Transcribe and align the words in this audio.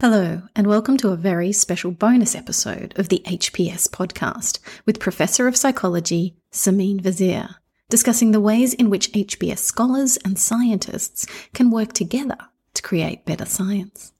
Hello, 0.00 0.42
and 0.54 0.68
welcome 0.68 0.96
to 0.98 1.08
a 1.08 1.16
very 1.16 1.50
special 1.50 1.90
bonus 1.90 2.36
episode 2.36 2.96
of 2.96 3.08
the 3.08 3.20
HPS 3.26 3.88
podcast 3.88 4.60
with 4.86 5.00
Professor 5.00 5.48
of 5.48 5.56
Psychology 5.56 6.36
Simine 6.52 7.00
Vazire, 7.02 7.56
discussing 7.88 8.30
the 8.30 8.40
ways 8.40 8.74
in 8.74 8.90
which 8.90 9.10
HPS 9.10 9.58
scholars 9.58 10.16
and 10.18 10.38
scientists 10.38 11.26
can 11.52 11.72
work 11.72 11.94
together 11.94 12.36
to 12.74 12.82
create 12.82 13.24
better 13.24 13.44
science. 13.44 14.12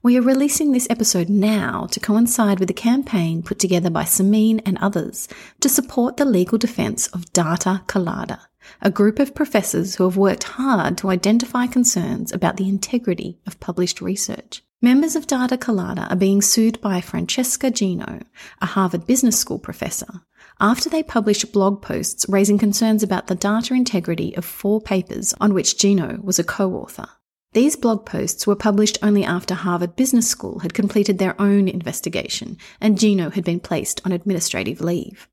We 0.00 0.16
are 0.16 0.22
releasing 0.22 0.70
this 0.70 0.86
episode 0.88 1.28
now 1.28 1.88
to 1.90 1.98
coincide 1.98 2.60
with 2.60 2.70
a 2.70 2.72
campaign 2.72 3.42
put 3.42 3.58
together 3.58 3.90
by 3.90 4.04
Simine 4.04 4.62
and 4.64 4.78
others 4.78 5.26
to 5.58 5.68
support 5.68 6.18
the 6.18 6.24
legal 6.24 6.56
defence 6.56 7.08
of 7.08 7.32
Data 7.32 7.82
Colada, 7.88 8.42
a 8.80 8.92
group 8.92 9.18
of 9.18 9.34
professors 9.34 9.96
who 9.96 10.04
have 10.04 10.16
worked 10.16 10.44
hard 10.44 10.96
to 10.98 11.10
identify 11.10 11.66
concerns 11.66 12.32
about 12.32 12.58
the 12.58 12.68
integrity 12.68 13.40
of 13.44 13.58
published 13.58 14.00
research. 14.00 14.62
Members 14.82 15.16
of 15.16 15.26
Data 15.26 15.56
Colada 15.56 16.06
are 16.10 16.16
being 16.16 16.42
sued 16.42 16.78
by 16.82 17.00
Francesca 17.00 17.70
Gino, 17.70 18.20
a 18.60 18.66
Harvard 18.66 19.06
Business 19.06 19.38
School 19.38 19.58
professor, 19.58 20.20
after 20.60 20.90
they 20.90 21.02
published 21.02 21.50
blog 21.50 21.80
posts 21.80 22.26
raising 22.28 22.58
concerns 22.58 23.02
about 23.02 23.26
the 23.26 23.34
data 23.34 23.72
integrity 23.72 24.36
of 24.36 24.44
four 24.44 24.82
papers 24.82 25.32
on 25.40 25.54
which 25.54 25.78
Gino 25.78 26.20
was 26.22 26.38
a 26.38 26.44
co 26.44 26.74
author. 26.74 27.08
These 27.54 27.76
blog 27.76 28.04
posts 28.04 28.46
were 28.46 28.54
published 28.54 28.98
only 29.00 29.24
after 29.24 29.54
Harvard 29.54 29.96
Business 29.96 30.28
School 30.28 30.58
had 30.58 30.74
completed 30.74 31.16
their 31.16 31.40
own 31.40 31.68
investigation 31.68 32.58
and 32.78 32.98
Gino 32.98 33.30
had 33.30 33.44
been 33.44 33.60
placed 33.60 34.02
on 34.04 34.12
administrative 34.12 34.82
leave. 34.82 35.26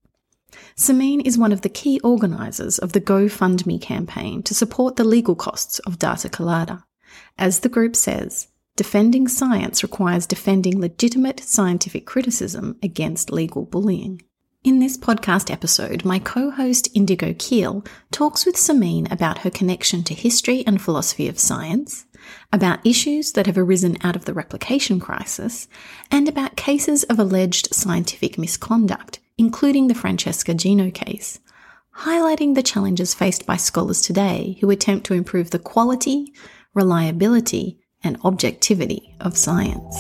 Simine 0.78 1.26
is 1.28 1.38
one 1.38 1.52
of 1.52 1.62
the 1.62 1.70
key 1.70 2.00
organisers 2.00 2.80
of 2.80 2.94
the 2.94 3.02
GoFundMe 3.02 3.82
campaign 3.82 4.42
to 4.44 4.56
support 4.56 4.96
the 4.96 5.04
legal 5.04 5.36
costs 5.36 5.80
of 5.80 6.00
Data 6.00 6.30
Colada. 6.30 6.86
As 7.38 7.60
the 7.60 7.70
group 7.70 7.98
says, 7.98 8.48
defending 8.76 9.28
science 9.28 9.84
requires 9.84 10.26
defending 10.26 10.82
legitimate 10.82 11.40
scientific 11.40 12.08
criticism 12.08 12.78
against 12.82 13.32
legal 13.32 13.66
bullying. 13.66 14.20
In 14.64 14.80
this 14.80 14.98
podcast 14.98 15.52
episode, 15.52 16.06
my 16.06 16.18
co 16.18 16.50
host 16.50 16.90
Indigo 16.96 17.36
Keel 17.38 17.84
talks 18.12 18.46
with 18.46 18.56
Simine 18.56 19.12
about 19.12 19.40
her 19.40 19.52
connection 19.52 20.04
to 20.06 20.16
history 20.16 20.66
and 20.66 20.82
philosophy 20.82 21.28
of 21.28 21.38
science, 21.38 22.06
about 22.52 22.86
issues 22.86 23.34
that 23.34 23.46
have 23.46 23.58
arisen 23.58 23.98
out 24.02 24.16
of 24.16 24.26
the 24.26 24.34
replication 24.34 25.00
crisis, 25.00 25.68
and 26.10 26.28
about 26.28 26.56
cases 26.56 27.04
of 27.04 27.20
alleged 27.20 27.76
scientific 27.76 28.38
misconduct, 28.38 29.20
including 29.38 29.88
the 29.88 29.96
Francesca 29.96 30.54
Gino 30.54 30.90
case, 30.90 31.42
highlighting 31.98 32.56
the 32.56 32.64
challenges 32.64 33.14
faced 33.14 33.46
by 33.46 33.58
scholars 33.58 34.02
today 34.02 34.58
who 34.62 34.72
attempt 34.72 35.06
to 35.06 35.14
improve 35.14 35.52
the 35.52 35.60
quality, 35.60 36.34
reliability, 36.74 37.83
and 38.04 38.18
objectivity 38.24 39.16
of 39.22 39.38
science. 39.38 39.96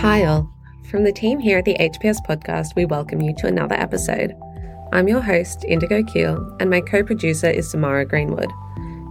Hi, 0.00 0.24
all. 0.24 0.50
From 0.90 1.04
the 1.04 1.12
team 1.12 1.40
here 1.40 1.58
at 1.58 1.64
the 1.64 1.76
HPS 1.78 2.18
podcast, 2.26 2.76
we 2.76 2.84
welcome 2.84 3.20
you 3.20 3.34
to 3.38 3.46
another 3.46 3.74
episode. 3.74 4.34
I'm 4.92 5.08
your 5.08 5.20
host, 5.20 5.64
Indigo 5.64 6.02
Keel, 6.04 6.56
and 6.60 6.70
my 6.70 6.80
co 6.80 7.02
producer 7.02 7.48
is 7.48 7.70
Samara 7.70 8.04
Greenwood. 8.04 8.52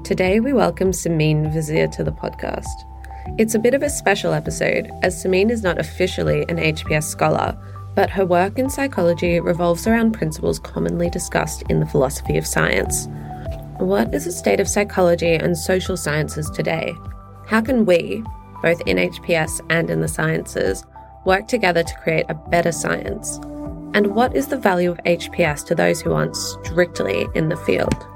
Today, 0.05 0.39
we 0.39 0.53
welcome 0.53 0.91
Simine 0.91 1.53
Vazire 1.53 1.91
to 1.93 2.03
the 2.03 2.11
podcast. 2.11 2.67
It's 3.39 3.55
a 3.55 3.59
bit 3.59 3.73
of 3.73 3.83
a 3.83 3.89
special 3.89 4.33
episode, 4.33 4.91
as 5.01 5.21
Simine 5.21 5.49
is 5.49 5.63
not 5.63 5.79
officially 5.79 6.43
an 6.43 6.57
HPS 6.57 7.03
scholar, 7.03 7.57
but 7.95 8.09
her 8.09 8.25
work 8.25 8.59
in 8.59 8.69
psychology 8.69 9.39
revolves 9.39 9.87
around 9.87 10.13
principles 10.13 10.59
commonly 10.59 11.09
discussed 11.09 11.63
in 11.69 11.79
the 11.79 11.85
philosophy 11.85 12.37
of 12.37 12.45
science. 12.45 13.07
What 13.83 14.15
is 14.15 14.23
the 14.23 14.31
state 14.31 14.61
of 14.61 14.69
psychology 14.69 15.33
and 15.33 15.57
social 15.57 15.97
sciences 15.97 16.49
today? 16.49 16.95
How 17.45 17.59
can 17.59 17.85
we, 17.85 18.23
both 18.61 18.79
in 18.85 18.95
HPS 18.95 19.59
and 19.69 19.89
in 19.89 19.99
the 19.99 20.07
sciences, 20.07 20.85
work 21.25 21.49
together 21.49 21.83
to 21.83 21.97
create 21.97 22.25
a 22.29 22.33
better 22.33 22.71
science? 22.71 23.41
And 23.93 24.15
what 24.15 24.37
is 24.37 24.47
the 24.47 24.57
value 24.57 24.89
of 24.89 24.99
HPS 24.99 25.65
to 25.65 25.75
those 25.75 25.99
who 25.99 26.13
aren't 26.13 26.37
strictly 26.37 27.27
in 27.35 27.49
the 27.49 27.57
field? 27.57 28.07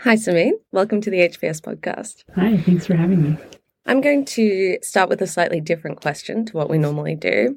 Hi, 0.00 0.16
Simine. 0.16 0.60
Welcome 0.72 1.00
to 1.00 1.10
the 1.10 1.20
HPS 1.20 1.62
podcast. 1.62 2.24
Hi, 2.34 2.58
thanks 2.58 2.86
for 2.86 2.94
having 2.94 3.22
me. 3.22 3.38
I'm 3.86 4.02
going 4.02 4.26
to 4.26 4.76
start 4.82 5.08
with 5.08 5.22
a 5.22 5.26
slightly 5.26 5.62
different 5.62 6.02
question 6.02 6.44
to 6.44 6.56
what 6.58 6.68
we 6.68 6.76
normally 6.76 7.14
do. 7.14 7.56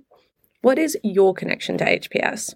What 0.61 0.79
is 0.79 0.97
your 1.03 1.33
connection 1.33 1.77
to 1.79 1.85
HPS? 1.85 2.55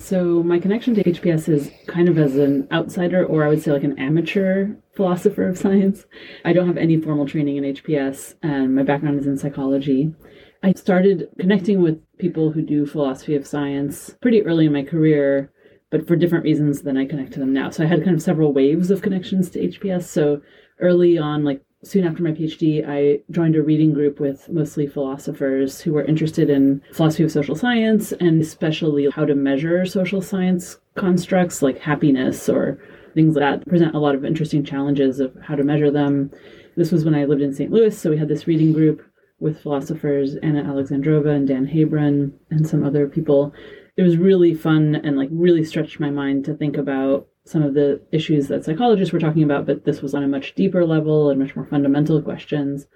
So, 0.00 0.42
my 0.42 0.58
connection 0.58 0.94
to 0.94 1.04
HPS 1.04 1.46
is 1.50 1.70
kind 1.86 2.08
of 2.08 2.18
as 2.18 2.34
an 2.34 2.66
outsider, 2.72 3.24
or 3.24 3.44
I 3.44 3.48
would 3.48 3.62
say 3.62 3.70
like 3.70 3.84
an 3.84 3.98
amateur 3.98 4.70
philosopher 4.94 5.46
of 5.46 5.58
science. 5.58 6.06
I 6.42 6.54
don't 6.54 6.66
have 6.66 6.78
any 6.78 6.98
formal 6.98 7.26
training 7.26 7.58
in 7.58 7.64
HPS, 7.64 8.34
and 8.42 8.74
my 8.74 8.82
background 8.82 9.20
is 9.20 9.26
in 9.26 9.36
psychology. 9.36 10.14
I 10.62 10.72
started 10.72 11.28
connecting 11.38 11.82
with 11.82 12.00
people 12.16 12.50
who 12.50 12.62
do 12.62 12.86
philosophy 12.86 13.36
of 13.36 13.46
science 13.46 14.16
pretty 14.22 14.42
early 14.42 14.66
in 14.66 14.72
my 14.72 14.84
career, 14.84 15.52
but 15.90 16.08
for 16.08 16.16
different 16.16 16.44
reasons 16.44 16.80
than 16.80 16.96
I 16.96 17.04
connect 17.04 17.34
to 17.34 17.38
them 17.38 17.52
now. 17.52 17.68
So, 17.68 17.84
I 17.84 17.86
had 17.86 18.02
kind 18.02 18.16
of 18.16 18.22
several 18.22 18.54
waves 18.54 18.90
of 18.90 19.02
connections 19.02 19.50
to 19.50 19.60
HPS. 19.60 20.04
So, 20.04 20.40
early 20.80 21.18
on, 21.18 21.44
like 21.44 21.62
soon 21.82 22.04
after 22.04 22.22
my 22.22 22.32
PhD, 22.32 22.86
I 22.86 23.20
joined 23.30 23.56
a 23.56 23.62
reading 23.62 23.94
group 23.94 24.20
with 24.20 24.48
mostly 24.50 24.86
philosophers 24.86 25.80
who 25.80 25.92
were 25.92 26.04
interested 26.04 26.50
in 26.50 26.82
philosophy 26.92 27.24
of 27.24 27.32
social 27.32 27.56
science 27.56 28.12
and 28.12 28.40
especially 28.40 29.08
how 29.10 29.24
to 29.24 29.34
measure 29.34 29.86
social 29.86 30.20
science 30.20 30.78
constructs 30.96 31.62
like 31.62 31.78
happiness 31.78 32.48
or 32.48 32.78
things 33.14 33.34
that 33.34 33.66
present 33.66 33.94
a 33.94 33.98
lot 33.98 34.14
of 34.14 34.24
interesting 34.24 34.64
challenges 34.64 35.20
of 35.20 35.34
how 35.42 35.54
to 35.54 35.64
measure 35.64 35.90
them. 35.90 36.30
This 36.76 36.92
was 36.92 37.04
when 37.04 37.14
I 37.14 37.24
lived 37.24 37.42
in 37.42 37.54
St. 37.54 37.72
Louis, 37.72 37.96
so 37.96 38.10
we 38.10 38.18
had 38.18 38.28
this 38.28 38.46
reading 38.46 38.72
group 38.72 39.02
with 39.40 39.60
philosophers 39.60 40.36
Anna 40.36 40.62
Alexandrova 40.62 41.34
and 41.34 41.48
Dan 41.48 41.66
Haybron 41.66 42.32
and 42.50 42.68
some 42.68 42.84
other 42.84 43.08
people. 43.08 43.54
It 43.96 44.02
was 44.02 44.18
really 44.18 44.54
fun 44.54 44.96
and 44.96 45.16
like 45.16 45.30
really 45.32 45.64
stretched 45.64 45.98
my 45.98 46.10
mind 46.10 46.44
to 46.44 46.54
think 46.54 46.76
about 46.76 47.26
some 47.44 47.62
of 47.62 47.74
the 47.74 48.00
issues 48.12 48.48
that 48.48 48.64
psychologists 48.64 49.12
were 49.12 49.18
talking 49.18 49.42
about, 49.42 49.66
but 49.66 49.84
this 49.84 50.02
was 50.02 50.14
on 50.14 50.22
a 50.22 50.28
much 50.28 50.54
deeper 50.54 50.84
level 50.84 51.30
and 51.30 51.40
much 51.40 51.56
more 51.56 51.64
fundamental 51.64 52.20
questions. 52.22 52.86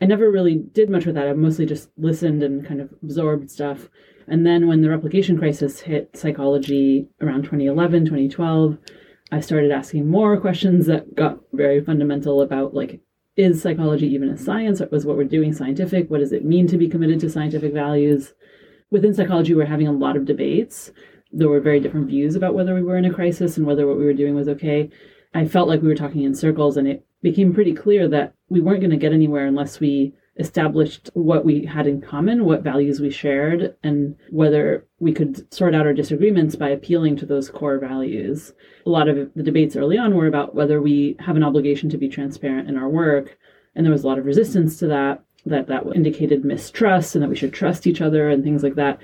I 0.00 0.06
never 0.06 0.30
really 0.30 0.56
did 0.56 0.88
much 0.88 1.06
with 1.06 1.16
that. 1.16 1.28
I 1.28 1.32
mostly 1.32 1.66
just 1.66 1.90
listened 1.96 2.42
and 2.42 2.66
kind 2.66 2.80
of 2.80 2.92
absorbed 3.02 3.50
stuff. 3.50 3.88
And 4.28 4.46
then 4.46 4.68
when 4.68 4.82
the 4.82 4.90
replication 4.90 5.38
crisis 5.38 5.80
hit 5.80 6.16
psychology 6.16 7.08
around 7.20 7.42
2011, 7.42 8.04
2012, 8.04 8.78
I 9.32 9.40
started 9.40 9.70
asking 9.70 10.08
more 10.08 10.40
questions 10.40 10.86
that 10.86 11.14
got 11.14 11.40
very 11.52 11.82
fundamental 11.82 12.40
about 12.40 12.74
like, 12.74 13.00
is 13.36 13.62
psychology 13.62 14.06
even 14.06 14.30
a 14.30 14.36
science? 14.36 14.80
Was 14.90 15.06
what 15.06 15.16
we're 15.16 15.24
doing 15.24 15.52
scientific? 15.52 16.10
What 16.10 16.18
does 16.18 16.32
it 16.32 16.44
mean 16.44 16.66
to 16.68 16.76
be 16.76 16.88
committed 16.88 17.20
to 17.20 17.30
scientific 17.30 17.72
values? 17.72 18.34
Within 18.90 19.14
psychology, 19.14 19.54
we're 19.54 19.66
having 19.66 19.86
a 19.86 19.92
lot 19.92 20.16
of 20.16 20.24
debates 20.24 20.90
there 21.32 21.48
were 21.48 21.60
very 21.60 21.80
different 21.80 22.08
views 22.08 22.34
about 22.34 22.54
whether 22.54 22.74
we 22.74 22.82
were 22.82 22.96
in 22.96 23.04
a 23.04 23.12
crisis 23.12 23.56
and 23.56 23.66
whether 23.66 23.86
what 23.86 23.98
we 23.98 24.04
were 24.04 24.12
doing 24.12 24.34
was 24.34 24.48
okay. 24.48 24.90
I 25.34 25.46
felt 25.46 25.68
like 25.68 25.82
we 25.82 25.88
were 25.88 25.94
talking 25.94 26.22
in 26.22 26.34
circles, 26.34 26.76
and 26.76 26.88
it 26.88 27.04
became 27.22 27.52
pretty 27.52 27.74
clear 27.74 28.08
that 28.08 28.34
we 28.48 28.60
weren't 28.60 28.80
going 28.80 28.90
to 28.90 28.96
get 28.96 29.12
anywhere 29.12 29.46
unless 29.46 29.78
we 29.78 30.14
established 30.38 31.10
what 31.14 31.44
we 31.44 31.64
had 31.64 31.86
in 31.86 32.00
common, 32.00 32.44
what 32.44 32.62
values 32.62 33.00
we 33.00 33.10
shared, 33.10 33.74
and 33.82 34.14
whether 34.30 34.86
we 35.00 35.12
could 35.12 35.52
sort 35.52 35.74
out 35.74 35.84
our 35.84 35.92
disagreements 35.92 36.54
by 36.54 36.68
appealing 36.68 37.16
to 37.16 37.26
those 37.26 37.50
core 37.50 37.78
values. 37.78 38.52
A 38.86 38.90
lot 38.90 39.08
of 39.08 39.30
the 39.34 39.42
debates 39.42 39.76
early 39.76 39.98
on 39.98 40.14
were 40.14 40.28
about 40.28 40.54
whether 40.54 40.80
we 40.80 41.16
have 41.18 41.36
an 41.36 41.42
obligation 41.42 41.90
to 41.90 41.98
be 41.98 42.08
transparent 42.08 42.68
in 42.68 42.76
our 42.76 42.88
work, 42.88 43.36
and 43.74 43.84
there 43.84 43.92
was 43.92 44.04
a 44.04 44.06
lot 44.06 44.18
of 44.18 44.26
resistance 44.26 44.78
to 44.78 44.86
that, 44.86 45.24
that 45.44 45.66
that 45.66 45.84
indicated 45.94 46.44
mistrust 46.44 47.14
and 47.14 47.22
that 47.22 47.28
we 47.28 47.36
should 47.36 47.52
trust 47.52 47.86
each 47.86 48.00
other 48.00 48.30
and 48.30 48.44
things 48.44 48.62
like 48.62 48.76
that. 48.76 49.00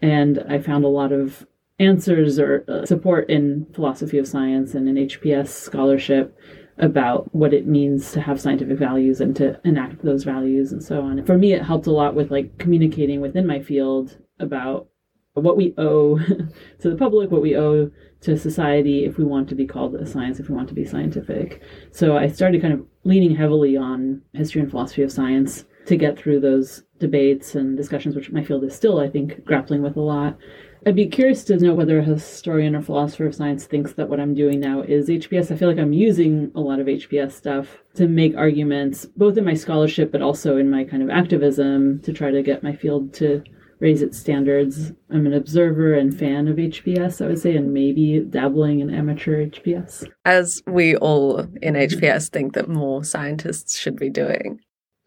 And 0.00 0.44
I 0.48 0.58
found 0.58 0.84
a 0.84 0.88
lot 0.88 1.12
of 1.12 1.46
answers 1.78 2.38
or 2.38 2.64
uh, 2.68 2.86
support 2.86 3.28
in 3.30 3.66
philosophy 3.74 4.18
of 4.18 4.28
science 4.28 4.74
and 4.74 4.88
in 4.88 5.06
HPS 5.06 5.48
scholarship 5.48 6.36
about 6.78 7.34
what 7.34 7.52
it 7.52 7.66
means 7.66 8.12
to 8.12 8.20
have 8.20 8.40
scientific 8.40 8.78
values 8.78 9.20
and 9.20 9.36
to 9.36 9.60
enact 9.64 10.02
those 10.02 10.24
values 10.24 10.72
and 10.72 10.82
so 10.82 11.02
on. 11.02 11.24
For 11.24 11.36
me, 11.36 11.52
it 11.52 11.62
helped 11.62 11.86
a 11.86 11.92
lot 11.92 12.14
with 12.14 12.30
like 12.30 12.58
communicating 12.58 13.20
within 13.20 13.46
my 13.46 13.60
field 13.60 14.16
about 14.38 14.88
what 15.34 15.56
we 15.56 15.74
owe 15.78 16.18
to 16.80 16.90
the 16.90 16.96
public, 16.96 17.30
what 17.30 17.42
we 17.42 17.56
owe 17.56 17.90
to 18.22 18.38
society 18.38 19.04
if 19.04 19.18
we 19.18 19.24
want 19.24 19.48
to 19.48 19.54
be 19.54 19.66
called 19.66 19.94
a 19.94 20.06
science, 20.06 20.38
if 20.38 20.48
we 20.48 20.54
want 20.54 20.68
to 20.68 20.74
be 20.74 20.84
scientific. 20.84 21.62
So 21.90 22.16
I 22.16 22.28
started 22.28 22.62
kind 22.62 22.74
of 22.74 22.86
leaning 23.04 23.34
heavily 23.34 23.76
on 23.76 24.22
history 24.32 24.60
and 24.60 24.70
philosophy 24.70 25.02
of 25.02 25.12
science 25.12 25.64
to 25.86 25.96
get 25.96 26.18
through 26.18 26.40
those 26.40 26.84
debates 26.98 27.54
and 27.54 27.76
discussions, 27.76 28.14
which 28.14 28.30
my 28.30 28.44
field 28.44 28.62
is 28.64 28.74
still, 28.74 29.00
I 29.00 29.08
think, 29.08 29.44
grappling 29.44 29.82
with 29.82 29.96
a 29.96 30.00
lot. 30.00 30.38
I'd 30.84 30.96
be 30.96 31.06
curious 31.06 31.44
to 31.44 31.56
know 31.56 31.74
whether 31.74 32.00
a 32.00 32.04
historian 32.04 32.74
or 32.74 32.82
philosopher 32.82 33.26
of 33.26 33.36
science 33.36 33.66
thinks 33.66 33.92
that 33.92 34.08
what 34.08 34.18
I'm 34.18 34.34
doing 34.34 34.58
now 34.58 34.82
is 34.82 35.08
HPS. 35.08 35.52
I 35.52 35.56
feel 35.56 35.68
like 35.68 35.78
I'm 35.78 35.92
using 35.92 36.50
a 36.56 36.60
lot 36.60 36.80
of 36.80 36.88
HPS 36.88 37.32
stuff 37.32 37.84
to 37.94 38.08
make 38.08 38.36
arguments, 38.36 39.06
both 39.16 39.36
in 39.38 39.44
my 39.44 39.54
scholarship, 39.54 40.10
but 40.10 40.22
also 40.22 40.56
in 40.56 40.70
my 40.70 40.82
kind 40.82 41.02
of 41.02 41.08
activism 41.08 42.00
to 42.00 42.12
try 42.12 42.32
to 42.32 42.42
get 42.42 42.64
my 42.64 42.74
field 42.74 43.14
to 43.14 43.44
raise 43.78 44.02
its 44.02 44.18
standards. 44.18 44.92
I'm 45.08 45.26
an 45.26 45.34
observer 45.34 45.94
and 45.94 46.16
fan 46.16 46.48
of 46.48 46.56
HPS, 46.56 47.24
I 47.24 47.28
would 47.28 47.38
say, 47.38 47.56
and 47.56 47.72
maybe 47.72 48.18
dabbling 48.28 48.80
in 48.80 48.92
amateur 48.92 49.46
HPS. 49.46 50.08
As 50.24 50.62
we 50.66 50.96
all 50.96 51.40
in 51.60 51.74
HPS 51.74 52.28
think 52.28 52.54
that 52.54 52.68
more 52.68 53.04
scientists 53.04 53.78
should 53.78 53.96
be 53.96 54.10
doing. 54.10 54.58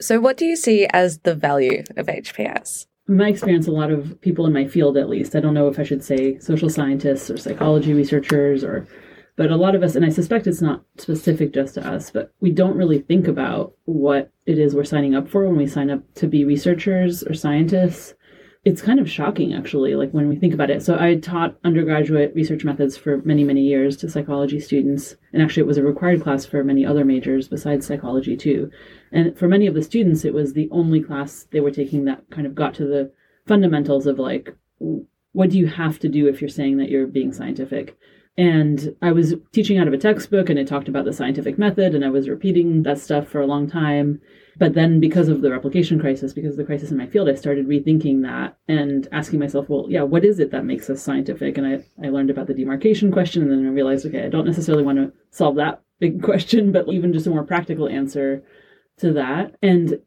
So, 0.01 0.21
what 0.21 0.38
do 0.38 0.45
you 0.45 0.56
see 0.56 0.88
as 0.94 1.19
the 1.19 1.36
value 1.36 1.83
of 1.98 2.07
HPS? 2.07 2.86
My 3.07 3.30
experience, 3.30 3.68
a 3.68 3.72
lot 3.72 3.92
of 3.92 4.19
people 4.22 4.48
in 4.48 4.54
my 4.54 4.68
field, 4.68 4.98
at 4.98 5.10
least, 5.10 5.36
I 5.36 5.40
don't 5.40 5.54
know 5.54 5.68
if 5.68 5.78
I 5.80 5.84
should 5.84 6.04
say 6.04 6.40
social 6.40 6.69
scientists 6.69 7.30
or 7.30 7.38
psychology 7.38 7.94
researchers 7.94 8.63
or 8.63 8.88
but 9.38 9.52
a 9.52 9.57
lot 9.57 9.75
of 9.75 9.84
us, 9.84 9.96
and 9.96 10.06
I 10.06 10.10
suspect 10.10 10.48
it's 10.48 10.62
not 10.62 10.86
specific 10.98 11.54
just 11.54 11.74
to 11.75 11.86
us, 11.86 12.10
but 12.10 12.31
we 12.40 12.52
don't 12.52 12.78
really 12.78 13.00
think 13.00 13.28
about 13.28 13.74
what 13.84 14.31
it 14.46 14.57
is 14.57 14.74
we're 14.74 14.86
signing 14.86 15.13
up 15.13 15.28
for 15.28 15.46
when 15.46 15.57
we 15.57 15.68
sign 15.68 15.90
up 15.90 16.02
to 16.16 16.28
be 16.28 16.46
researchers 16.46 17.22
or 17.22 17.34
scientists. 17.34 18.13
It's 18.65 18.81
kind 18.81 19.00
of 19.00 19.09
shocking, 19.09 19.53
actually, 19.53 19.94
like 19.94 20.09
when 20.09 20.27
we 20.27 20.35
think 20.35 20.53
about 20.53 20.71
it. 20.71 20.81
So 20.81 20.97
I 21.00 21.15
taught 21.15 21.56
undergraduate 21.63 22.33
research 22.33 22.63
methods 22.63 22.97
for 22.97 23.17
many, 23.19 23.44
many 23.44 23.62
years 23.62 23.95
to 23.97 24.09
psychology 24.09 24.59
students. 24.59 25.15
And 25.31 25.44
actually, 25.44 25.62
it 25.62 25.67
was 25.67 25.77
a 25.77 25.83
required 25.83 26.23
class 26.23 26.47
for 26.47 26.63
many 26.63 26.83
other 26.83 27.06
majors 27.06 27.47
besides 27.47 27.85
psychology, 27.85 28.35
too. 28.35 28.71
And 29.12 29.38
for 29.38 29.47
many 29.47 29.67
of 29.67 29.75
the 29.75 29.83
students, 29.83 30.25
it 30.25 30.33
was 30.33 30.53
the 30.53 30.67
only 30.71 31.00
class 31.00 31.45
they 31.51 31.59
were 31.59 31.69
taking 31.69 32.06
that 32.06 32.23
kind 32.31 32.47
of 32.47 32.56
got 32.56 32.73
to 32.75 32.85
the 32.85 33.12
fundamentals 33.45 34.07
of 34.07 34.17
like, 34.17 34.56
what 34.79 35.51
do 35.51 35.59
you 35.59 35.68
have 35.68 36.00
to 36.00 36.09
do 36.09 36.27
if 36.27 36.41
you're 36.41 36.50
saying 36.50 36.77
that 36.77 36.89
you're 36.89 37.06
being 37.06 37.33
scientific? 37.33 37.95
And 38.35 38.95
I 39.01 39.11
was 39.11 39.35
teaching 39.51 39.77
out 39.77 39.88
of 39.88 39.94
a 39.94 39.97
textbook 40.00 40.50
and 40.50 40.57
it 40.57 40.68
talked 40.68 40.89
about 40.89 41.06
the 41.06 41.13
scientific 41.13 41.59
method, 41.59 41.94
and 41.94 42.03
I 42.03 42.09
was 42.09 42.27
repeating 42.29 42.81
that 42.81 42.97
stuff 42.97 43.27
for 43.27 43.41
a 43.41 43.45
long 43.45 43.69
time. 43.69 44.21
But 44.57 44.74
then, 44.74 45.00
because 45.00 45.28
of 45.28 45.42
the 45.42 45.52
replication 45.52 46.00
crisis, 46.00 46.34
because 46.34 46.52
of 46.52 46.57
the 46.57 46.63
crisis 46.63 46.92
in 46.92 46.98
my 46.98 47.07
field, 47.07 47.28
I 47.28 47.36
started 47.36 47.68
rethinking 47.68 48.22
that 48.22 48.57
and 48.68 49.07
asking 49.12 49.40
myself, 49.40 49.68
well, 49.68 49.86
yeah, 49.90 50.04
what 50.04 50.24
is 50.24 50.40
it 50.40 50.52
that 50.52 50.66
makes 50.66 50.90
us 50.90 51.02
scientific? 51.02 51.57
And 51.57 51.68
I, 51.68 51.84
I 52.06 52.10
learned 52.10 52.30
about 52.30 52.48
the 52.48 52.54
demarcation 52.54 53.12
question, 53.12 53.44
and 53.44 53.52
then 53.52 53.66
I 53.66 53.69
realized, 53.69 54.06
okay, 54.06 54.25
I 54.25 54.30
don't 54.30 54.46
necessarily 54.46 54.84
want 54.84 54.98
to 54.98 55.12
solve 55.31 55.56
that 55.56 55.81
big 56.00 56.24
question, 56.24 56.72
but 56.72 56.88
even 56.88 57.12
just 57.12 57.28
a 57.28 57.30
more 57.30 57.44
practical 57.44 57.90
answer 57.90 58.44
to 58.98 59.12
that. 59.13 59.56
And 59.62 60.00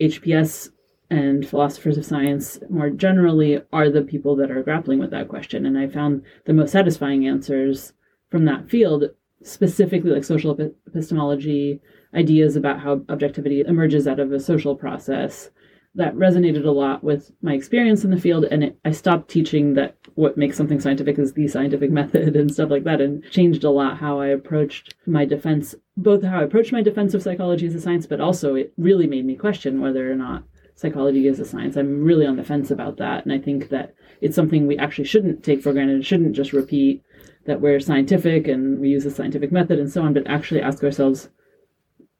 HPS 0.00 0.70
and 1.10 1.48
philosophers 1.48 1.98
of 1.98 2.04
science 2.04 2.58
more 2.68 2.90
generally 2.90 3.60
are 3.72 3.90
the 3.90 4.02
people 4.02 4.36
that 4.36 4.50
are 4.50 4.62
grappling 4.62 4.98
with 4.98 5.10
that 5.10 5.28
question. 5.28 5.66
And 5.66 5.78
I 5.78 5.88
found 5.88 6.22
the 6.44 6.52
most 6.52 6.72
satisfying 6.72 7.26
answers 7.26 7.92
from 8.30 8.44
that 8.44 8.68
field, 8.68 9.04
specifically 9.42 10.10
like 10.10 10.24
social 10.24 10.56
epistemology, 10.86 11.80
ideas 12.14 12.56
about 12.56 12.80
how 12.80 13.02
objectivity 13.08 13.60
emerges 13.60 14.06
out 14.06 14.20
of 14.20 14.32
a 14.32 14.40
social 14.40 14.74
process. 14.74 15.50
That 15.94 16.14
resonated 16.14 16.66
a 16.66 16.70
lot 16.70 17.02
with 17.02 17.32
my 17.40 17.54
experience 17.54 18.04
in 18.04 18.10
the 18.10 18.20
field, 18.20 18.44
and 18.44 18.64
it, 18.64 18.78
I 18.84 18.90
stopped 18.90 19.30
teaching 19.30 19.74
that 19.74 19.96
what 20.14 20.36
makes 20.36 20.56
something 20.56 20.78
scientific 20.78 21.18
is 21.18 21.32
the 21.32 21.48
scientific 21.48 21.90
method 22.00 22.36
and 22.36 22.52
stuff 22.52 22.70
like 22.70 22.84
that, 22.84 23.00
and 23.00 23.24
changed 23.30 23.64
a 23.64 23.70
lot 23.70 23.96
how 23.96 24.20
I 24.20 24.26
approached 24.26 24.94
my 25.06 25.24
defense, 25.24 25.74
both 25.96 26.22
how 26.22 26.40
I 26.40 26.44
approached 26.44 26.72
my 26.72 26.82
defense 26.82 27.14
of 27.14 27.22
psychology 27.22 27.66
as 27.66 27.74
a 27.74 27.80
science, 27.80 28.06
but 28.06 28.20
also 28.20 28.54
it 28.54 28.74
really 28.76 29.06
made 29.06 29.24
me 29.24 29.36
question 29.36 29.80
whether 29.80 30.10
or 30.10 30.16
not 30.16 30.44
psychology 30.76 31.26
is 31.26 31.40
a 31.40 31.44
science. 31.44 31.76
I'm 31.76 32.04
really 32.04 32.26
on 32.26 32.36
the 32.36 32.44
fence 32.44 32.70
about 32.70 32.98
that. 32.98 33.24
And 33.24 33.32
I 33.32 33.38
think 33.38 33.70
that 33.70 33.94
it's 34.20 34.36
something 34.36 34.66
we 34.66 34.78
actually 34.78 35.06
shouldn't 35.06 35.42
take 35.42 35.62
for 35.62 35.72
granted. 35.72 36.04
Shouldn't 36.04 36.36
just 36.36 36.52
repeat 36.52 37.02
that 37.46 37.60
we're 37.60 37.80
scientific 37.80 38.48
and 38.48 38.78
we 38.80 38.88
use 38.88 39.06
a 39.06 39.10
scientific 39.10 39.52
method 39.52 39.78
and 39.78 39.90
so 39.90 40.02
on, 40.02 40.12
but 40.12 40.26
actually 40.26 40.60
ask 40.60 40.82
ourselves, 40.82 41.28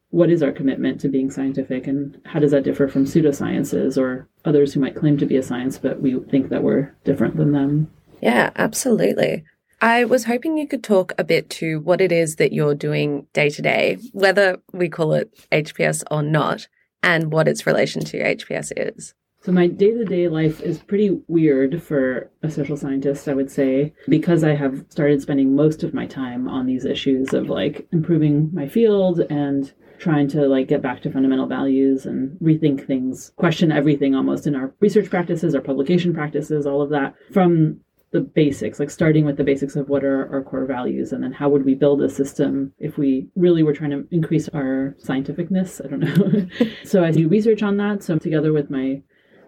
what 0.09 0.29
is 0.29 0.41
our 0.41 0.51
commitment 0.51 1.01
to 1.01 1.09
being 1.09 1.29
scientific 1.29 1.85
and 1.85 2.19
how 2.25 2.39
does 2.39 2.51
that 2.51 2.63
differ 2.63 2.87
from 2.87 3.05
pseudosciences 3.05 3.97
or 3.97 4.27
others 4.45 4.73
who 4.73 4.79
might 4.79 4.95
claim 4.95 5.17
to 5.17 5.25
be 5.25 5.35
a 5.35 5.43
science, 5.43 5.77
but 5.77 6.01
we 6.01 6.17
think 6.31 6.49
that 6.49 6.63
we're 6.63 6.95
different 7.03 7.35
than 7.35 7.51
them? 7.51 7.91
Yeah, 8.21 8.51
absolutely. 8.55 9.43
I 9.81 10.05
was 10.05 10.23
hoping 10.23 10.57
you 10.57 10.67
could 10.67 10.83
talk 10.83 11.13
a 11.17 11.23
bit 11.23 11.49
to 11.51 11.79
what 11.81 12.01
it 12.01 12.11
is 12.11 12.37
that 12.37 12.51
you're 12.51 12.73
doing 12.73 13.27
day 13.33 13.49
to 13.49 13.61
day, 13.61 13.97
whether 14.11 14.57
we 14.73 14.89
call 14.89 15.13
it 15.13 15.31
HPS 15.51 16.03
or 16.09 16.23
not 16.23 16.67
and 17.03 17.31
what 17.31 17.47
its 17.47 17.67
relation 17.67 18.03
to 18.05 18.23
HPS 18.23 18.71
is. 18.75 19.13
So, 19.47 19.53
my 19.53 19.67
day 19.67 19.91
to 19.93 20.03
day 20.03 20.27
life 20.27 20.59
is 20.59 20.79
pretty 20.79 21.21
weird 21.29 21.81
for 21.81 22.29
a 22.43 22.51
social 22.51 22.75
scientist, 22.75 23.29
I 23.29 23.33
would 23.33 23.49
say, 23.49 23.93
because 24.09 24.43
I 24.43 24.53
have 24.55 24.83
started 24.89 25.21
spending 25.21 25.55
most 25.55 25.83
of 25.83 25.93
my 25.93 26.05
time 26.05 26.49
on 26.49 26.65
these 26.65 26.83
issues 26.83 27.33
of 27.33 27.47
like 27.47 27.87
improving 27.93 28.49
my 28.53 28.67
field 28.67 29.21
and 29.29 29.71
trying 29.99 30.27
to 30.31 30.49
like 30.49 30.67
get 30.67 30.81
back 30.81 31.01
to 31.03 31.11
fundamental 31.13 31.47
values 31.47 32.05
and 32.05 32.37
rethink 32.41 32.85
things, 32.85 33.31
question 33.37 33.71
everything 33.71 34.15
almost 34.15 34.47
in 34.47 34.53
our 34.53 34.75
research 34.81 35.09
practices, 35.09 35.55
our 35.55 35.61
publication 35.61 36.13
practices, 36.13 36.65
all 36.65 36.81
of 36.81 36.89
that 36.89 37.15
from 37.31 37.79
the 38.11 38.19
basics, 38.19 38.81
like 38.81 38.89
starting 38.89 39.23
with 39.23 39.37
the 39.37 39.43
basics 39.45 39.77
of 39.77 39.87
what 39.87 40.03
are 40.03 40.29
our 40.29 40.41
core 40.41 40.65
values 40.65 41.13
and 41.13 41.23
then 41.23 41.31
how 41.31 41.47
would 41.47 41.63
we 41.63 41.73
build 41.73 42.01
a 42.01 42.09
system 42.09 42.73
if 42.79 42.97
we 42.97 43.29
really 43.35 43.63
were 43.63 43.73
trying 43.73 43.91
to 43.91 44.05
increase 44.11 44.49
our 44.49 44.95
scientificness. 45.01 45.83
I 45.83 45.87
don't 45.87 45.99
know. 45.99 46.67
so 46.83 47.05
I 47.05 47.11
do 47.11 47.29
research 47.29 47.63
on 47.63 47.77
that. 47.77 48.03
So 48.03 48.17
together 48.17 48.51
with 48.51 48.69
my 48.69 49.01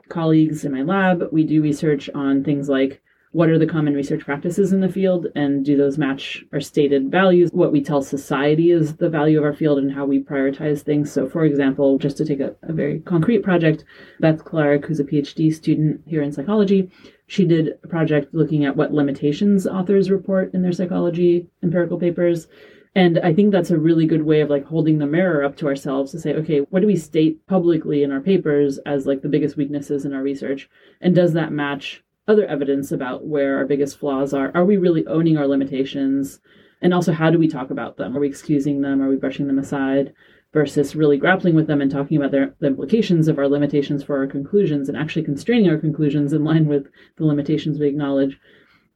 colleagues 0.10 0.66
in 0.66 0.72
my 0.72 0.82
lab, 0.82 1.24
we 1.32 1.44
do 1.44 1.62
research 1.62 2.10
on 2.14 2.44
things 2.44 2.68
like 2.70 3.02
what 3.32 3.50
are 3.50 3.60
the 3.60 3.68
common 3.68 3.94
research 3.94 4.26
practices 4.26 4.74
in 4.74 4.82
the 4.82 4.90
field 4.90 5.28
and 5.36 5.64
do 5.64 5.78
those 5.78 6.00
match 6.00 6.44
our 6.52 6.60
stated 6.60 7.12
values 7.12 7.52
what 7.54 7.72
we 7.72 7.80
tell 7.80 8.02
society 8.02 8.72
is 8.72 8.96
the 8.96 9.10
value 9.10 9.38
of 9.38 9.44
our 9.44 9.54
field 9.54 9.78
and 9.78 9.92
how 9.92 10.04
we 10.04 10.20
prioritize 10.20 10.82
things 10.82 11.12
so 11.12 11.30
for 11.30 11.46
example 11.46 12.00
just 12.00 12.18
to 12.18 12.26
take 12.26 12.40
a, 12.40 12.56
a 12.64 12.74
very 12.74 13.02
concrete 13.02 13.44
project 13.44 13.86
beth 14.20 14.44
clarke 14.46 14.84
who's 14.88 15.00
a 15.00 15.04
phd 15.04 15.54
student 15.54 16.02
here 16.08 16.24
in 16.24 16.32
psychology 16.32 16.90
she 17.30 17.46
did 17.46 17.78
a 17.84 17.88
project 17.88 18.34
looking 18.34 18.66
at 18.66 18.76
what 18.76 18.92
limitations 18.92 19.68
authors 19.68 20.10
report 20.10 20.52
in 20.56 20.64
their 20.64 20.72
psychology 20.72 21.48
empirical 21.62 22.00
papers. 22.00 22.48
And 22.96 23.20
I 23.20 23.34
think 23.34 23.52
that's 23.52 23.70
a 23.72 23.78
really 23.78 24.08
good 24.08 24.24
way 24.24 24.42
of 24.42 24.50
like 24.50 24.66
holding 24.66 24.98
the 24.98 25.06
mirror 25.06 25.44
up 25.44 25.56
to 25.58 25.68
ourselves 25.68 26.12
to 26.12 26.20
say, 26.20 26.34
okay, 26.34 26.60
what 26.60 26.80
do 26.80 26.88
we 26.88 26.96
state 26.96 27.46
publicly 27.48 28.04
in 28.04 28.12
our 28.12 28.20
papers 28.20 28.80
as 28.80 29.06
like 29.06 29.22
the 29.22 29.30
biggest 29.30 29.58
weaknesses 29.58 30.06
in 30.06 30.14
our 30.14 30.24
research? 30.24 30.70
And 31.02 31.14
does 31.14 31.34
that 31.34 31.52
match 31.52 32.04
other 32.28 32.46
evidence 32.46 32.92
about 32.92 33.26
where 33.26 33.58
our 33.58 33.66
biggest 33.66 34.00
flaws 34.00 34.34
are? 34.34 34.52
Are 34.56 34.66
we 34.66 34.78
really 34.78 35.06
owning 35.08 35.38
our 35.38 35.48
limitations? 35.48 36.40
And 36.82 36.94
also, 36.94 37.12
how 37.12 37.30
do 37.30 37.38
we 37.38 37.48
talk 37.48 37.70
about 37.72 37.98
them? 37.98 38.16
Are 38.16 38.20
we 38.20 38.28
excusing 38.28 38.82
them? 38.82 39.02
Are 39.02 39.10
we 39.10 39.18
brushing 39.18 39.48
them 39.48 39.60
aside? 39.60 40.14
versus 40.54 40.96
really 40.96 41.18
grappling 41.18 41.54
with 41.54 41.68
them 41.68 41.82
and 41.82 41.92
talking 41.92 42.18
about 42.18 42.32
their, 42.32 42.56
the 42.60 42.68
implications 42.68 43.28
of 43.28 43.38
our 43.38 43.48
limitations 43.48 44.04
for 44.04 44.18
our 44.18 44.26
conclusions 44.26 44.90
and 44.90 44.98
actually 44.98 45.24
constraining 45.24 45.70
our 45.70 45.78
conclusions 45.78 46.34
in 46.34 46.44
line 46.44 46.66
with 46.66 46.88
the 47.18 47.26
limitations 47.26 47.80
we 47.80 47.88
acknowledge. 47.88 48.40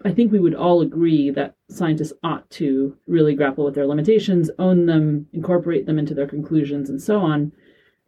I 0.05 0.11
think 0.11 0.31
we 0.31 0.39
would 0.39 0.55
all 0.55 0.81
agree 0.81 1.29
that 1.31 1.55
scientists 1.69 2.13
ought 2.23 2.49
to 2.51 2.97
really 3.07 3.35
grapple 3.35 3.65
with 3.65 3.75
their 3.75 3.87
limitations, 3.87 4.49
own 4.59 4.85
them, 4.85 5.27
incorporate 5.33 5.85
them 5.85 5.97
into 5.97 6.13
their 6.13 6.27
conclusions, 6.27 6.89
and 6.89 7.01
so 7.01 7.19
on. 7.19 7.51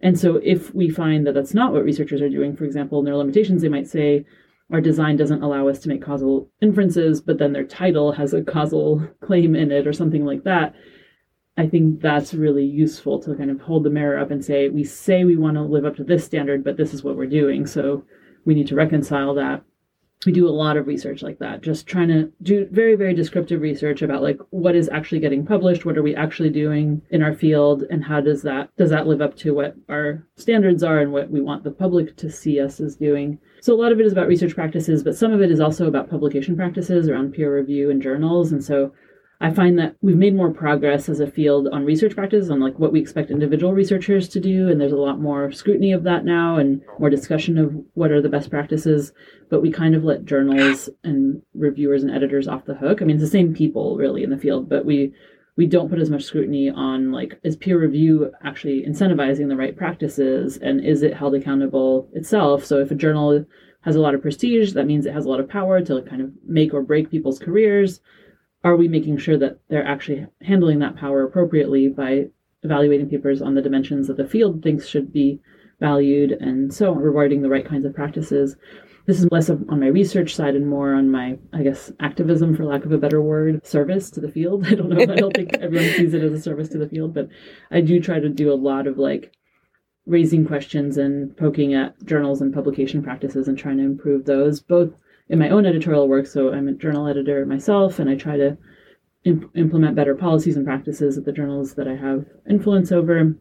And 0.02 0.20
so, 0.20 0.38
if 0.44 0.76
we 0.76 0.90
find 0.90 1.26
that 1.26 1.34
that's 1.34 1.54
not 1.54 1.72
what 1.72 1.86
researchers 1.86 2.22
are 2.22 2.30
doing, 2.30 2.56
for 2.56 2.66
example, 2.66 3.00
in 3.00 3.06
their 3.06 3.16
limitations, 3.16 3.62
they 3.62 3.70
might 3.70 3.88
say, 3.88 4.26
our 4.72 4.82
design 4.82 5.16
doesn't 5.16 5.44
allow 5.44 5.68
us 5.68 5.80
to 5.80 5.90
make 5.90 6.02
causal 6.02 6.50
inferences, 6.62 7.22
but 7.22 7.38
then 7.38 7.54
their 7.54 7.64
title 7.64 8.12
has 8.14 8.34
a 8.34 8.44
causal 8.44 9.08
claim 9.22 9.56
in 9.56 9.72
it 9.72 9.88
or 9.88 9.94
something 9.94 10.26
like 10.26 10.44
that. 10.44 10.76
I 11.58 11.68
think 11.68 12.02
that's 12.02 12.34
really 12.34 12.66
useful 12.66 13.22
to 13.22 13.36
kind 13.36 13.50
of 13.50 13.62
hold 13.62 13.84
the 13.84 13.90
mirror 13.90 14.20
up 14.20 14.32
and 14.32 14.44
say, 14.44 14.68
we 14.68 14.84
say 14.84 15.24
we 15.24 15.38
want 15.38 15.56
to 15.56 15.62
live 15.62 15.86
up 15.86 15.96
to 15.98 16.04
this 16.04 16.26
standard, 16.26 16.64
but 16.64 16.76
this 16.76 16.94
is 16.94 17.04
what 17.04 17.16
we're 17.16 17.28
doing. 17.28 17.66
So 17.66 18.04
we 18.44 18.56
need 18.56 18.68
to 18.68 18.76
reconcile 18.76 19.34
that. 19.36 19.64
We 20.26 20.32
do 20.32 20.48
a 20.48 20.50
lot 20.50 20.78
of 20.78 20.88
research 20.88 21.22
like 21.22 21.38
that, 21.40 21.62
just 21.62 21.86
trying 21.86 22.08
to 22.08 22.32
do 22.42 22.68
very, 22.72 22.96
very 22.96 23.14
descriptive 23.14 23.62
research 23.62 24.02
about 24.02 24.24
like 24.24 24.40
what 24.50 24.76
is 24.76 24.90
actually 24.90 25.20
getting 25.20 25.46
published, 25.46 25.86
what 25.86 25.98
are 25.98 26.04
we 26.04 26.16
actually 26.16 26.50
doing 26.50 27.02
in 27.12 27.22
our 27.22 27.34
field, 27.34 27.84
and 27.92 28.04
how 28.04 28.22
does 28.22 28.42
that 28.42 28.70
does 28.76 28.90
that 28.90 29.08
live 29.08 29.22
up 29.22 29.36
to 29.38 29.54
what 29.54 29.76
our 29.88 30.26
standards 30.36 30.84
are 30.84 31.00
and 31.00 31.12
what 31.12 31.30
we 31.30 31.42
want 31.42 31.64
the 31.64 31.72
public 31.72 32.16
to 32.18 32.32
see 32.32 32.60
us 32.60 32.80
as 32.80 32.96
doing. 32.96 33.38
So 33.62 33.74
a 33.74 33.82
lot 33.82 33.92
of 33.92 34.00
it 34.00 34.06
is 34.06 34.12
about 34.12 34.28
research 34.28 34.56
practices, 34.56 35.04
but 35.04 35.16
some 35.16 35.32
of 35.32 35.42
it 35.42 35.52
is 35.52 35.60
also 35.60 35.88
about 35.88 36.10
publication 36.10 36.56
practices 36.56 37.08
around 37.08 37.34
peer 37.34 37.56
review 37.56 37.90
and 37.90 38.02
journals. 38.02 38.52
And 38.52 38.64
so 38.64 38.94
I 39.42 39.52
find 39.52 39.78
that 39.80 39.96
we've 40.02 40.16
made 40.16 40.36
more 40.36 40.52
progress 40.52 41.10
as 41.10 41.20
a 41.20 41.28
field 41.28 41.68
on 41.72 41.84
research 41.84 42.16
practices, 42.16 42.50
on 42.50 42.62
like 42.62 42.80
what 42.80 42.94
we 42.94 43.02
expect 43.02 43.32
individual 43.32 43.74
researchers 43.74 44.30
to 44.30 44.40
do, 44.40 44.70
and 44.70 44.80
there's 44.80 44.94
a 44.94 44.98
lot 44.98 45.20
more 45.20 45.52
scrutiny 45.52 45.92
of 45.92 46.04
that 46.04 46.24
now 46.24 46.58
and 46.58 46.82
more 47.00 47.10
discussion 47.10 47.58
of 47.58 47.74
what 47.96 48.12
are 48.12 48.22
the 48.22 48.30
best 48.30 48.50
practices. 48.50 49.12
But 49.50 49.62
we 49.62 49.72
kind 49.72 49.94
of 49.94 50.06
let 50.06 50.26
journals 50.26 50.90
and 51.04 51.42
reviewers 51.54 52.04
and 52.04 52.12
editors 52.12 52.48
off 52.48 52.66
the 52.66 52.76
hook. 52.76 53.02
I 53.02 53.06
mean, 53.06 53.18
it's 53.18 53.26
the 53.26 53.30
same 53.30 53.54
people 53.54 53.98
really 53.98 54.24
in 54.24 54.30
the 54.30 54.38
field, 54.38 54.70
but 54.70 54.86
we 54.86 55.14
we 55.58 55.66
don't 55.66 55.90
put 55.90 56.00
as 56.00 56.10
much 56.10 56.24
scrutiny 56.24 56.70
on 56.70 57.12
like 57.12 57.40
is 57.44 57.56
peer 57.56 57.80
review 57.80 58.32
actually 58.44 58.86
incentivizing 58.86 59.48
the 59.48 59.56
right 59.56 59.76
practices 59.76 60.58
and 60.58 60.84
is 60.84 61.02
it 61.02 61.14
held 61.14 61.36
accountable 61.36 62.10
itself? 62.14 62.66
So 62.66 62.80
if 62.80 62.92
a 62.92 62.96
journal 62.96 63.46
has 63.82 63.96
a 63.96 64.02
lot 64.02 64.16
of 64.16 64.22
prestige, 64.22 64.74
that 64.74 64.88
means 64.88 65.06
it 65.06 65.14
has 65.14 65.26
a 65.26 65.30
lot 65.30 65.40
of 65.40 65.48
power 65.48 65.80
to 65.82 66.02
kind 66.04 66.22
of 66.22 66.32
make 66.46 66.74
or 66.74 66.82
break 66.82 67.12
people's 67.12 67.40
careers 67.40 68.02
are 68.66 68.76
we 68.76 68.88
making 68.88 69.18
sure 69.18 69.38
that 69.38 69.60
they're 69.70 69.86
actually 69.86 70.26
handling 70.42 70.80
that 70.80 70.98
power 70.98 71.24
appropriately 71.24 71.88
by 71.88 72.26
evaluating 72.64 73.08
papers 73.08 73.40
on 73.40 73.54
the 73.54 73.62
dimensions 73.62 74.08
that 74.08 74.18
the 74.18 74.28
field 74.28 74.64
thinks 74.64 74.88
should 74.88 75.14
be 75.14 75.40
valued 75.80 76.32
and 76.32 76.74
so 76.74 76.92
rewarding 76.92 77.44
the 77.44 77.50
right 77.50 77.68
kinds 77.68 77.86
of 77.86 77.94
practices. 77.94 78.56
This 79.06 79.20
is 79.20 79.28
less 79.32 79.52
on 79.52 79.80
my 79.80 79.86
research 79.86 80.34
side 80.34 80.56
and 80.56 80.68
more 80.68 80.96
on 80.96 81.12
my, 81.12 81.38
I 81.54 81.62
guess, 81.62 81.92
activism, 82.00 82.56
for 82.56 82.66
lack 82.66 82.86
of 82.86 82.92
a 82.92 82.98
better 82.98 83.22
word, 83.22 83.64
service 83.64 84.10
to 84.12 84.20
the 84.20 84.32
field. 84.32 84.66
I 84.68 84.74
don't 84.74 84.90
know. 84.90 85.00
I 85.00 85.16
don't 85.16 85.36
think 85.36 85.54
everyone 85.54 85.92
sees 85.92 86.16
it 86.16 86.24
as 86.24 86.34
a 86.34 86.42
service 86.42 86.70
to 86.70 86.80
the 86.80 86.90
field, 86.90 87.14
but 87.14 87.30
I 87.70 87.82
do 87.82 88.00
try 88.00 88.20
to 88.20 88.30
do 88.30 88.52
a 88.52 88.56
lot 88.56 88.88
of 88.88 88.98
like 88.98 89.32
raising 90.08 90.48
questions 90.48 90.98
and 90.98 91.38
poking 91.38 91.76
at 91.76 92.04
journals 92.04 92.42
and 92.42 92.52
publication 92.52 93.04
practices 93.04 93.48
and 93.48 93.60
trying 93.60 93.78
to 93.78 93.84
improve 93.84 94.26
those, 94.26 94.60
both 94.60 94.92
in 95.30 95.40
my 95.40 95.50
own 95.50 95.66
editorial 95.66 96.08
work. 96.08 96.28
So 96.28 96.54
I'm 96.54 96.68
a 96.68 96.74
journal 96.74 97.08
editor 97.08 97.46
myself, 97.46 98.00
and 98.00 98.10
I 98.10 98.16
try 98.16 98.38
to 98.38 98.58
imp- 99.24 99.50
implement 99.56 99.96
better 99.96 100.16
policies 100.16 100.56
and 100.56 100.66
practices 100.66 101.18
at 101.18 101.26
the 101.26 101.32
journals 101.32 101.74
that 101.76 101.88
I 101.88 101.96
have 101.96 102.26
influence 102.50 102.92
over 102.92 103.36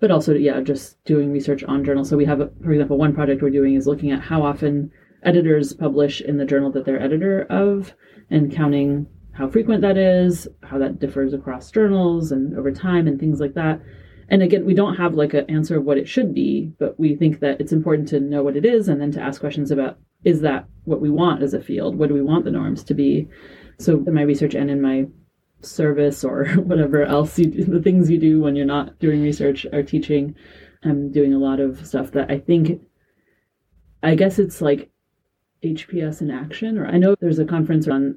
but 0.00 0.10
also 0.10 0.34
yeah 0.34 0.60
just 0.60 1.02
doing 1.04 1.32
research 1.32 1.64
on 1.64 1.84
journals 1.84 2.08
so 2.08 2.16
we 2.16 2.24
have 2.24 2.38
for 2.62 2.72
example 2.72 2.96
one 2.96 3.14
project 3.14 3.42
we're 3.42 3.50
doing 3.50 3.74
is 3.74 3.86
looking 3.86 4.10
at 4.10 4.20
how 4.20 4.42
often 4.42 4.90
editors 5.24 5.72
publish 5.72 6.20
in 6.20 6.38
the 6.38 6.44
journal 6.44 6.70
that 6.70 6.84
they're 6.84 7.02
editor 7.02 7.42
of 7.50 7.94
and 8.30 8.54
counting 8.54 9.06
how 9.32 9.48
frequent 9.48 9.82
that 9.82 9.96
is 9.96 10.48
how 10.62 10.78
that 10.78 10.98
differs 10.98 11.32
across 11.32 11.70
journals 11.70 12.32
and 12.32 12.56
over 12.56 12.70
time 12.70 13.06
and 13.08 13.18
things 13.18 13.40
like 13.40 13.54
that 13.54 13.80
and 14.28 14.42
again 14.42 14.64
we 14.64 14.74
don't 14.74 14.96
have 14.96 15.14
like 15.14 15.34
an 15.34 15.48
answer 15.48 15.78
of 15.78 15.84
what 15.84 15.98
it 15.98 16.08
should 16.08 16.32
be 16.34 16.72
but 16.78 16.98
we 16.98 17.16
think 17.16 17.40
that 17.40 17.60
it's 17.60 17.72
important 17.72 18.08
to 18.08 18.20
know 18.20 18.42
what 18.42 18.56
it 18.56 18.64
is 18.64 18.88
and 18.88 19.00
then 19.00 19.10
to 19.10 19.20
ask 19.20 19.40
questions 19.40 19.70
about 19.70 19.98
is 20.24 20.40
that 20.40 20.66
what 20.84 21.00
we 21.00 21.10
want 21.10 21.42
as 21.42 21.54
a 21.54 21.60
field 21.60 21.96
what 21.96 22.08
do 22.08 22.14
we 22.14 22.22
want 22.22 22.44
the 22.44 22.50
norms 22.50 22.82
to 22.84 22.94
be 22.94 23.28
so 23.78 24.02
in 24.06 24.14
my 24.14 24.22
research 24.22 24.54
and 24.54 24.70
in 24.70 24.80
my 24.80 25.06
service 25.62 26.24
or 26.24 26.46
whatever 26.56 27.04
else 27.04 27.38
you 27.38 27.46
do, 27.46 27.64
the 27.64 27.82
things 27.82 28.10
you 28.10 28.18
do 28.18 28.40
when 28.40 28.56
you're 28.56 28.66
not 28.66 28.98
doing 28.98 29.22
research 29.22 29.66
or 29.72 29.82
teaching. 29.82 30.34
I'm 30.84 31.10
doing 31.10 31.34
a 31.34 31.38
lot 31.38 31.60
of 31.60 31.84
stuff 31.86 32.12
that 32.12 32.30
I 32.30 32.38
think, 32.38 32.80
I 34.02 34.14
guess 34.14 34.38
it's 34.38 34.60
like 34.60 34.90
HPS 35.64 36.20
in 36.20 36.30
action, 36.30 36.78
or 36.78 36.86
I 36.86 36.98
know 36.98 37.16
there's 37.18 37.40
a 37.40 37.44
conference 37.44 37.88
on 37.88 38.16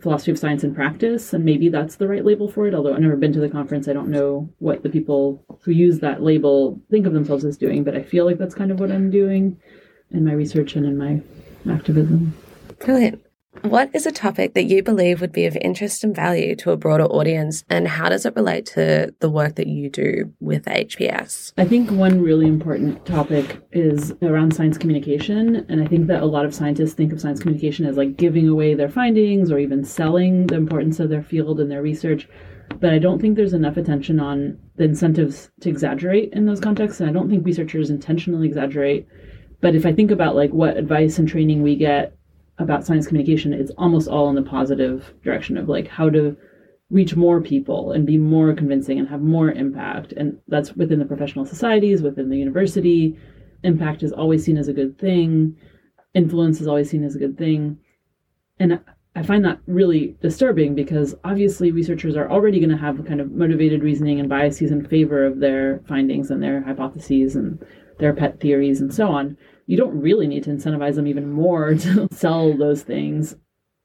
philosophy 0.00 0.30
of 0.30 0.38
science 0.38 0.64
in 0.64 0.74
practice, 0.74 1.34
and 1.34 1.44
maybe 1.44 1.68
that's 1.68 1.96
the 1.96 2.08
right 2.08 2.24
label 2.24 2.50
for 2.50 2.66
it. 2.66 2.74
Although 2.74 2.94
I've 2.94 3.00
never 3.00 3.16
been 3.16 3.34
to 3.34 3.40
the 3.40 3.50
conference, 3.50 3.86
I 3.86 3.92
don't 3.92 4.08
know 4.08 4.48
what 4.60 4.82
the 4.82 4.88
people 4.88 5.44
who 5.60 5.72
use 5.72 5.98
that 5.98 6.22
label 6.22 6.80
think 6.90 7.06
of 7.06 7.12
themselves 7.12 7.44
as 7.44 7.58
doing, 7.58 7.84
but 7.84 7.94
I 7.94 8.02
feel 8.02 8.24
like 8.24 8.38
that's 8.38 8.54
kind 8.54 8.70
of 8.70 8.80
what 8.80 8.90
I'm 8.90 9.10
doing 9.10 9.58
in 10.14 10.24
my 10.24 10.32
research 10.32 10.76
and 10.76 10.86
in 10.86 10.96
my 10.96 11.20
activism. 11.72 12.34
Brilliant. 12.78 13.20
What 13.62 13.90
is 13.94 14.04
a 14.04 14.12
topic 14.12 14.54
that 14.54 14.64
you 14.64 14.82
believe 14.82 15.20
would 15.20 15.32
be 15.32 15.46
of 15.46 15.56
interest 15.60 16.02
and 16.04 16.14
value 16.14 16.56
to 16.56 16.72
a 16.72 16.76
broader 16.76 17.04
audience, 17.04 17.64
and 17.70 17.86
how 17.86 18.08
does 18.08 18.26
it 18.26 18.34
relate 18.34 18.66
to 18.66 19.14
the 19.20 19.30
work 19.30 19.54
that 19.54 19.68
you 19.68 19.88
do 19.88 20.32
with 20.40 20.64
HPS? 20.64 21.52
I 21.56 21.64
think 21.64 21.90
one 21.90 22.20
really 22.20 22.46
important 22.46 23.06
topic 23.06 23.62
is 23.72 24.12
around 24.22 24.54
science 24.54 24.76
communication. 24.76 25.64
And 25.68 25.82
I 25.82 25.86
think 25.86 26.08
that 26.08 26.22
a 26.22 26.26
lot 26.26 26.44
of 26.44 26.54
scientists 26.54 26.94
think 26.94 27.12
of 27.12 27.20
science 27.20 27.40
communication 27.40 27.86
as 27.86 27.96
like 27.96 28.16
giving 28.16 28.48
away 28.48 28.74
their 28.74 28.90
findings 28.90 29.50
or 29.50 29.58
even 29.58 29.84
selling 29.84 30.48
the 30.48 30.56
importance 30.56 30.98
of 31.00 31.08
their 31.08 31.22
field 31.22 31.60
and 31.60 31.70
their 31.70 31.82
research. 31.82 32.28
But 32.80 32.92
I 32.92 32.98
don't 32.98 33.20
think 33.20 33.36
there's 33.36 33.54
enough 33.54 33.76
attention 33.76 34.18
on 34.18 34.58
the 34.76 34.84
incentives 34.84 35.50
to 35.60 35.68
exaggerate 35.70 36.32
in 36.32 36.46
those 36.46 36.60
contexts. 36.60 37.00
And 37.00 37.08
I 37.08 37.12
don't 37.12 37.30
think 37.30 37.46
researchers 37.46 37.88
intentionally 37.88 38.48
exaggerate. 38.48 39.06
But 39.64 39.74
if 39.74 39.86
I 39.86 39.94
think 39.94 40.10
about 40.10 40.36
like 40.36 40.50
what 40.50 40.76
advice 40.76 41.18
and 41.18 41.26
training 41.26 41.62
we 41.62 41.74
get 41.74 42.14
about 42.58 42.84
science 42.84 43.06
communication, 43.06 43.54
it's 43.54 43.72
almost 43.78 44.08
all 44.08 44.28
in 44.28 44.34
the 44.34 44.42
positive 44.42 45.14
direction 45.22 45.56
of 45.56 45.70
like 45.70 45.88
how 45.88 46.10
to 46.10 46.36
reach 46.90 47.16
more 47.16 47.40
people 47.40 47.92
and 47.92 48.06
be 48.06 48.18
more 48.18 48.52
convincing 48.52 48.98
and 48.98 49.08
have 49.08 49.22
more 49.22 49.50
impact. 49.50 50.12
And 50.12 50.38
that's 50.48 50.74
within 50.74 50.98
the 50.98 51.06
professional 51.06 51.46
societies, 51.46 52.02
within 52.02 52.28
the 52.28 52.36
university. 52.36 53.16
Impact 53.62 54.02
is 54.02 54.12
always 54.12 54.44
seen 54.44 54.58
as 54.58 54.68
a 54.68 54.74
good 54.74 54.98
thing. 54.98 55.56
Influence 56.12 56.60
is 56.60 56.68
always 56.68 56.90
seen 56.90 57.02
as 57.02 57.16
a 57.16 57.18
good 57.18 57.38
thing. 57.38 57.78
And 58.60 58.80
I 59.16 59.22
find 59.22 59.46
that 59.46 59.60
really 59.66 60.14
disturbing 60.20 60.74
because 60.74 61.14
obviously 61.24 61.70
researchers 61.70 62.16
are 62.16 62.30
already 62.30 62.60
going 62.60 62.68
to 62.68 62.76
have 62.76 63.02
kind 63.06 63.22
of 63.22 63.32
motivated 63.32 63.82
reasoning 63.82 64.20
and 64.20 64.28
biases 64.28 64.72
in 64.72 64.86
favor 64.86 65.24
of 65.24 65.40
their 65.40 65.80
findings 65.88 66.30
and 66.30 66.42
their 66.42 66.62
hypotheses 66.62 67.34
and 67.34 67.64
their 67.98 68.12
pet 68.12 68.40
theories 68.40 68.82
and 68.82 68.92
so 68.92 69.08
on 69.08 69.38
you 69.66 69.76
don't 69.76 70.00
really 70.00 70.26
need 70.26 70.44
to 70.44 70.50
incentivize 70.50 70.94
them 70.96 71.06
even 71.06 71.30
more 71.30 71.74
to 71.86 72.08
sell 72.12 72.56
those 72.56 72.82
things. 72.82 73.36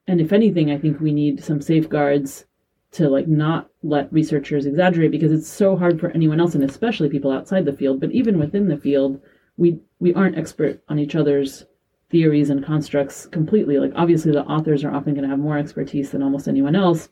And 0.07 0.19
if 0.19 0.33
anything, 0.33 0.71
I 0.71 0.77
think 0.77 0.99
we 0.99 1.13
need 1.13 1.43
some 1.43 1.61
safeguards 1.61 2.45
to 2.91 3.07
like 3.07 3.27
not 3.27 3.69
let 3.83 4.11
researchers 4.11 4.65
exaggerate 4.65 5.11
because 5.11 5.31
it's 5.31 5.47
so 5.47 5.75
hard 5.75 5.99
for 5.99 6.09
anyone 6.11 6.39
else 6.39 6.55
and 6.55 6.63
especially 6.63 7.09
people 7.09 7.31
outside 7.31 7.65
the 7.65 7.73
field, 7.73 7.99
but 7.99 8.11
even 8.11 8.39
within 8.39 8.67
the 8.67 8.77
field, 8.77 9.21
we 9.57 9.79
we 9.99 10.13
aren't 10.13 10.37
expert 10.37 10.81
on 10.89 10.97
each 10.97 11.15
other's 11.15 11.65
theories 12.09 12.49
and 12.49 12.65
constructs 12.65 13.27
completely. 13.27 13.77
Like 13.77 13.91
obviously 13.95 14.31
the 14.31 14.45
authors 14.45 14.83
are 14.83 14.91
often 14.91 15.13
going 15.13 15.23
to 15.23 15.29
have 15.29 15.39
more 15.39 15.57
expertise 15.57 16.09
than 16.09 16.23
almost 16.23 16.47
anyone 16.47 16.75
else. 16.75 17.09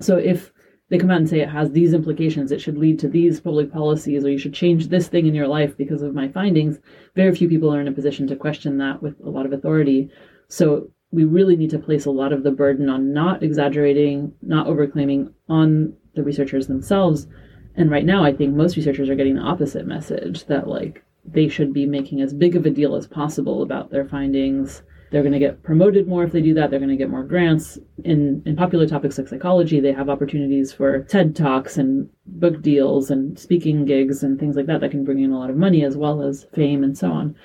So 0.00 0.16
if 0.16 0.52
they 0.90 0.98
come 0.98 1.10
out 1.10 1.16
and 1.16 1.28
say 1.28 1.40
it 1.40 1.48
has 1.48 1.70
these 1.70 1.94
implications, 1.94 2.52
it 2.52 2.60
should 2.60 2.76
lead 2.76 2.98
to 2.98 3.08
these 3.08 3.40
public 3.40 3.72
policies, 3.72 4.24
or 4.24 4.30
you 4.30 4.38
should 4.38 4.54
change 4.54 4.88
this 4.88 5.08
thing 5.08 5.26
in 5.26 5.34
your 5.34 5.48
life 5.48 5.76
because 5.76 6.02
of 6.02 6.14
my 6.14 6.28
findings, 6.28 6.78
very 7.14 7.34
few 7.34 7.48
people 7.48 7.74
are 7.74 7.80
in 7.80 7.88
a 7.88 7.92
position 7.92 8.26
to 8.26 8.36
question 8.36 8.78
that 8.78 9.02
with 9.02 9.18
a 9.20 9.30
lot 9.30 9.46
of 9.46 9.52
authority. 9.52 10.10
So 10.48 10.90
we 11.10 11.24
really 11.24 11.56
need 11.56 11.70
to 11.70 11.78
place 11.78 12.04
a 12.04 12.10
lot 12.10 12.32
of 12.32 12.42
the 12.42 12.50
burden 12.50 12.88
on 12.88 13.12
not 13.12 13.42
exaggerating, 13.42 14.32
not 14.42 14.66
overclaiming 14.66 15.32
on 15.48 15.94
the 16.14 16.22
researchers 16.22 16.66
themselves. 16.66 17.28
And 17.76 17.90
right 17.90 18.04
now, 18.04 18.24
I 18.24 18.32
think 18.32 18.54
most 18.54 18.76
researchers 18.76 19.08
are 19.08 19.14
getting 19.14 19.36
the 19.36 19.42
opposite 19.42 19.86
message 19.86 20.44
that, 20.46 20.68
like, 20.68 21.02
they 21.24 21.48
should 21.48 21.72
be 21.72 21.86
making 21.86 22.20
as 22.20 22.34
big 22.34 22.56
of 22.56 22.66
a 22.66 22.70
deal 22.70 22.94
as 22.94 23.06
possible 23.06 23.62
about 23.62 23.90
their 23.90 24.04
findings 24.04 24.82
they're 25.14 25.22
going 25.22 25.32
to 25.32 25.38
get 25.38 25.62
promoted 25.62 26.08
more 26.08 26.24
if 26.24 26.32
they 26.32 26.42
do 26.42 26.54
that. 26.54 26.70
They're 26.70 26.80
going 26.80 26.90
to 26.90 26.96
get 26.96 27.08
more 27.08 27.22
grants. 27.22 27.78
In, 28.02 28.42
in 28.44 28.56
popular 28.56 28.84
topics 28.84 29.16
like 29.16 29.28
psychology, 29.28 29.78
they 29.78 29.92
have 29.92 30.10
opportunities 30.10 30.72
for 30.72 31.04
TED 31.04 31.36
Talks 31.36 31.78
and 31.78 32.10
book 32.26 32.60
deals 32.60 33.12
and 33.12 33.38
speaking 33.38 33.84
gigs 33.84 34.24
and 34.24 34.40
things 34.40 34.56
like 34.56 34.66
that 34.66 34.80
that 34.80 34.90
can 34.90 35.04
bring 35.04 35.22
in 35.22 35.30
a 35.30 35.38
lot 35.38 35.50
of 35.50 35.56
money 35.56 35.84
as 35.84 35.96
well 35.96 36.20
as 36.20 36.48
fame 36.52 36.82
and 36.82 36.98
so 36.98 37.12
on. 37.12 37.36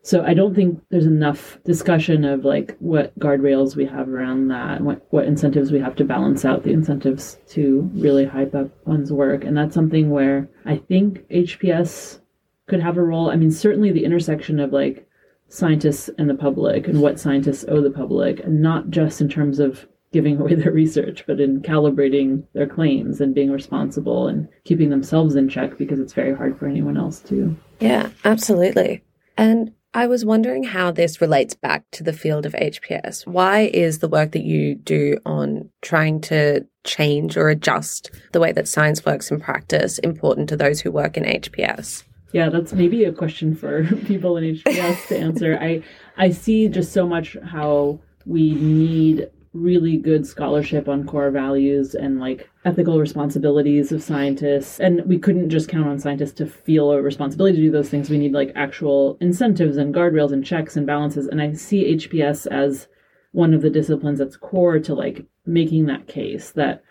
So 0.00 0.24
I 0.24 0.32
don't 0.32 0.54
think 0.54 0.82
there's 0.88 1.04
enough 1.04 1.58
discussion 1.66 2.24
of 2.24 2.46
like 2.46 2.78
what 2.78 3.16
guardrails 3.18 3.76
we 3.76 3.84
have 3.84 4.08
around 4.08 4.48
that, 4.48 4.80
what 4.80 5.06
what 5.10 5.26
incentives 5.26 5.70
we 5.70 5.80
have 5.80 5.96
to 5.96 6.04
balance 6.06 6.46
out 6.46 6.62
the 6.62 6.72
incentives 6.72 7.36
to 7.48 7.90
really 7.92 8.24
hype 8.24 8.54
up 8.54 8.70
one's 8.86 9.12
work, 9.12 9.44
and 9.44 9.54
that's 9.54 9.74
something 9.74 10.08
where 10.08 10.48
I 10.64 10.78
think 10.78 11.28
HPS 11.28 12.20
could 12.68 12.80
have 12.80 12.96
a 12.96 13.02
role. 13.02 13.30
I 13.30 13.36
mean, 13.36 13.50
certainly 13.50 13.92
the 13.92 14.06
intersection 14.06 14.60
of 14.60 14.72
like 14.72 15.07
scientists 15.48 16.10
and 16.18 16.28
the 16.28 16.34
public 16.34 16.86
and 16.86 17.00
what 17.00 17.18
scientists 17.18 17.64
owe 17.68 17.80
the 17.80 17.90
public, 17.90 18.40
and 18.40 18.60
not 18.60 18.90
just 18.90 19.20
in 19.20 19.28
terms 19.28 19.58
of 19.58 19.86
giving 20.12 20.38
away 20.38 20.54
their 20.54 20.72
research, 20.84 21.24
but 21.26 21.40
in 21.40 21.60
calibrating 21.62 22.44
their 22.54 22.66
claims 22.66 23.20
and 23.20 23.34
being 23.34 23.50
responsible 23.50 24.28
and 24.28 24.48
keeping 24.64 24.90
themselves 24.90 25.34
in 25.34 25.48
check 25.48 25.76
because 25.78 26.00
it's 26.00 26.12
very 26.12 26.34
hard 26.34 26.58
for 26.58 26.66
anyone 26.66 26.96
else 26.96 27.20
to. 27.20 27.56
Yeah, 27.80 28.10
absolutely. 28.24 29.02
And 29.36 29.72
I 29.94 30.06
was 30.06 30.24
wondering 30.24 30.64
how 30.64 30.90
this 30.90 31.20
relates 31.20 31.54
back 31.54 31.84
to 31.92 32.02
the 32.02 32.12
field 32.12 32.44
of 32.44 32.52
HPS. 32.52 33.26
Why 33.26 33.70
is 33.72 33.98
the 33.98 34.08
work 34.08 34.32
that 34.32 34.44
you 34.44 34.74
do 34.74 35.18
on 35.24 35.70
trying 35.80 36.20
to 36.22 36.66
change 36.84 37.36
or 37.36 37.48
adjust 37.48 38.10
the 38.32 38.40
way 38.40 38.52
that 38.52 38.68
science 38.68 39.04
works 39.04 39.30
in 39.30 39.40
practice 39.40 39.98
important 39.98 40.48
to 40.50 40.56
those 40.56 40.80
who 40.80 40.90
work 40.90 41.16
in 41.16 41.24
HPS? 41.24 42.04
Yeah, 42.32 42.50
that's 42.50 42.72
maybe 42.72 43.04
a 43.04 43.12
question 43.12 43.54
for 43.54 43.84
people 44.06 44.36
in 44.36 44.56
HPS 44.56 45.08
to 45.08 45.18
answer. 45.18 45.58
I 45.60 45.82
I 46.16 46.30
see 46.30 46.68
just 46.68 46.92
so 46.92 47.06
much 47.06 47.36
how 47.44 48.00
we 48.26 48.54
need 48.54 49.30
really 49.54 49.96
good 49.96 50.26
scholarship 50.26 50.88
on 50.88 51.06
core 51.06 51.30
values 51.30 51.94
and 51.94 52.20
like 52.20 52.48
ethical 52.64 53.00
responsibilities 53.00 53.92
of 53.92 54.02
scientists. 54.02 54.78
And 54.78 55.04
we 55.06 55.18
couldn't 55.18 55.48
just 55.50 55.68
count 55.68 55.88
on 55.88 55.98
scientists 55.98 56.34
to 56.34 56.46
feel 56.46 56.92
a 56.92 57.00
responsibility 57.00 57.56
to 57.56 57.62
do 57.62 57.70
those 57.70 57.88
things. 57.88 58.10
We 58.10 58.18
need 58.18 58.32
like 58.32 58.52
actual 58.54 59.16
incentives 59.20 59.78
and 59.78 59.94
guardrails 59.94 60.32
and 60.32 60.44
checks 60.44 60.76
and 60.76 60.86
balances. 60.86 61.26
And 61.26 61.40
i 61.40 61.52
see 61.54 61.96
hps 61.96 62.46
as 62.46 62.88
one 63.32 63.54
of 63.54 63.62
the 63.62 63.70
disciplines 63.70 64.18
that's 64.18 64.36
core 64.36 64.78
to 64.78 64.94
like 64.94 65.24
making 65.46 65.86
that 65.86 66.06
case 66.06 66.50
that 66.52 66.82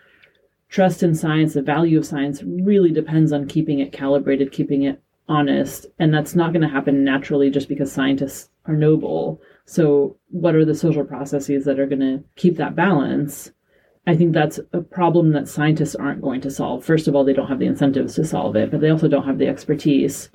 trust 0.68 1.02
in 1.02 1.14
science 1.14 1.54
the 1.54 1.62
value 1.62 1.98
of 1.98 2.06
science 2.06 2.42
really 2.42 2.90
depends 2.90 3.32
on 3.32 3.46
keeping 3.48 3.78
it 3.80 3.92
calibrated 3.92 4.52
keeping 4.52 4.82
it 4.82 5.02
honest 5.28 5.86
and 5.98 6.12
that's 6.12 6.34
not 6.34 6.52
going 6.52 6.62
to 6.62 6.68
happen 6.68 7.04
naturally 7.04 7.50
just 7.50 7.68
because 7.68 7.92
scientists 7.92 8.48
are 8.66 8.74
noble. 8.74 9.40
So 9.66 10.16
what 10.30 10.54
are 10.54 10.64
the 10.64 10.74
social 10.74 11.04
processes 11.04 11.64
that 11.64 11.78
are 11.78 11.86
going 11.86 12.00
to 12.00 12.24
keep 12.36 12.56
that 12.56 12.74
balance? 12.74 13.52
I 14.06 14.16
think 14.16 14.32
that's 14.32 14.58
a 14.72 14.80
problem 14.80 15.32
that 15.32 15.48
scientists 15.48 15.94
aren't 15.94 16.22
going 16.22 16.40
to 16.42 16.50
solve. 16.50 16.84
First 16.84 17.08
of 17.08 17.14
all 17.14 17.24
they 17.24 17.34
don't 17.34 17.48
have 17.48 17.58
the 17.58 17.66
incentives 17.66 18.14
to 18.14 18.24
solve 18.24 18.56
it 18.56 18.70
but 18.70 18.80
they 18.80 18.90
also 18.90 19.08
don't 19.08 19.26
have 19.26 19.38
the 19.38 19.48
expertise. 19.48 20.30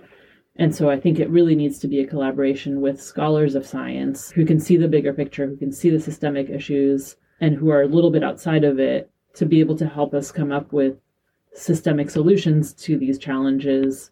And 0.55 0.75
so 0.75 0.89
i 0.89 0.99
think 0.99 1.19
it 1.19 1.29
really 1.29 1.55
needs 1.55 1.79
to 1.79 1.87
be 1.87 1.99
a 1.99 2.07
collaboration 2.07 2.81
with 2.81 3.01
scholars 3.01 3.55
of 3.55 3.65
science 3.65 4.29
who 4.31 4.45
can 4.45 4.59
see 4.59 4.77
the 4.77 4.87
bigger 4.87 5.11
picture 5.11 5.47
who 5.47 5.57
can 5.57 5.71
see 5.71 5.89
the 5.89 5.99
systemic 5.99 6.49
issues 6.49 7.15
and 7.41 7.55
who 7.55 7.71
are 7.71 7.81
a 7.81 7.87
little 7.87 8.11
bit 8.11 8.23
outside 8.23 8.63
of 8.63 8.79
it 8.79 9.09
to 9.33 9.47
be 9.47 9.59
able 9.59 9.75
to 9.77 9.87
help 9.87 10.13
us 10.13 10.31
come 10.31 10.51
up 10.51 10.71
with 10.71 10.95
systemic 11.55 12.09
solutions 12.09 12.71
to 12.73 12.97
these 12.97 13.17
challenges 13.17 14.11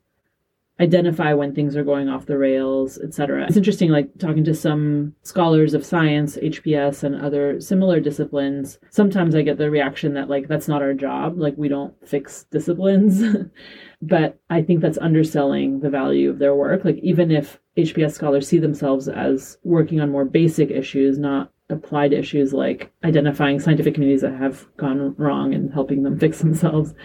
identify 0.81 1.31
when 1.33 1.53
things 1.53 1.77
are 1.77 1.83
going 1.83 2.09
off 2.09 2.25
the 2.25 2.37
rails, 2.37 2.97
etc. 2.97 3.45
It's 3.47 3.55
interesting, 3.55 3.91
like 3.91 4.09
talking 4.17 4.43
to 4.45 4.55
some 4.55 5.13
scholars 5.21 5.75
of 5.75 5.85
science, 5.85 6.37
HPS, 6.37 7.03
and 7.03 7.21
other 7.21 7.61
similar 7.61 7.99
disciplines. 7.99 8.79
Sometimes 8.89 9.35
I 9.35 9.43
get 9.43 9.59
the 9.59 9.69
reaction 9.69 10.15
that, 10.15 10.27
like, 10.27 10.47
that's 10.47 10.67
not 10.67 10.81
our 10.81 10.95
job. 10.95 11.37
Like, 11.37 11.55
we 11.55 11.67
don't 11.67 11.93
fix 12.07 12.45
disciplines. 12.45 13.21
but 14.01 14.39
I 14.49 14.63
think 14.63 14.81
that's 14.81 14.97
underselling 14.97 15.81
the 15.81 15.91
value 15.91 16.31
of 16.31 16.39
their 16.39 16.55
work. 16.55 16.83
Like, 16.83 16.97
even 16.97 17.29
if 17.29 17.59
HPS 17.77 18.13
scholars 18.13 18.47
see 18.47 18.57
themselves 18.57 19.07
as 19.07 19.59
working 19.63 20.01
on 20.01 20.09
more 20.09 20.25
basic 20.25 20.71
issues, 20.71 21.19
not 21.19 21.51
applied 21.69 22.11
issues 22.11 22.51
like 22.51 22.91
identifying 23.05 23.57
scientific 23.57 23.93
communities 23.93 24.21
that 24.21 24.33
have 24.33 24.67
gone 24.75 25.15
wrong 25.17 25.53
and 25.53 25.71
helping 25.71 26.01
them 26.01 26.19
fix 26.19 26.39
themselves, 26.39 26.95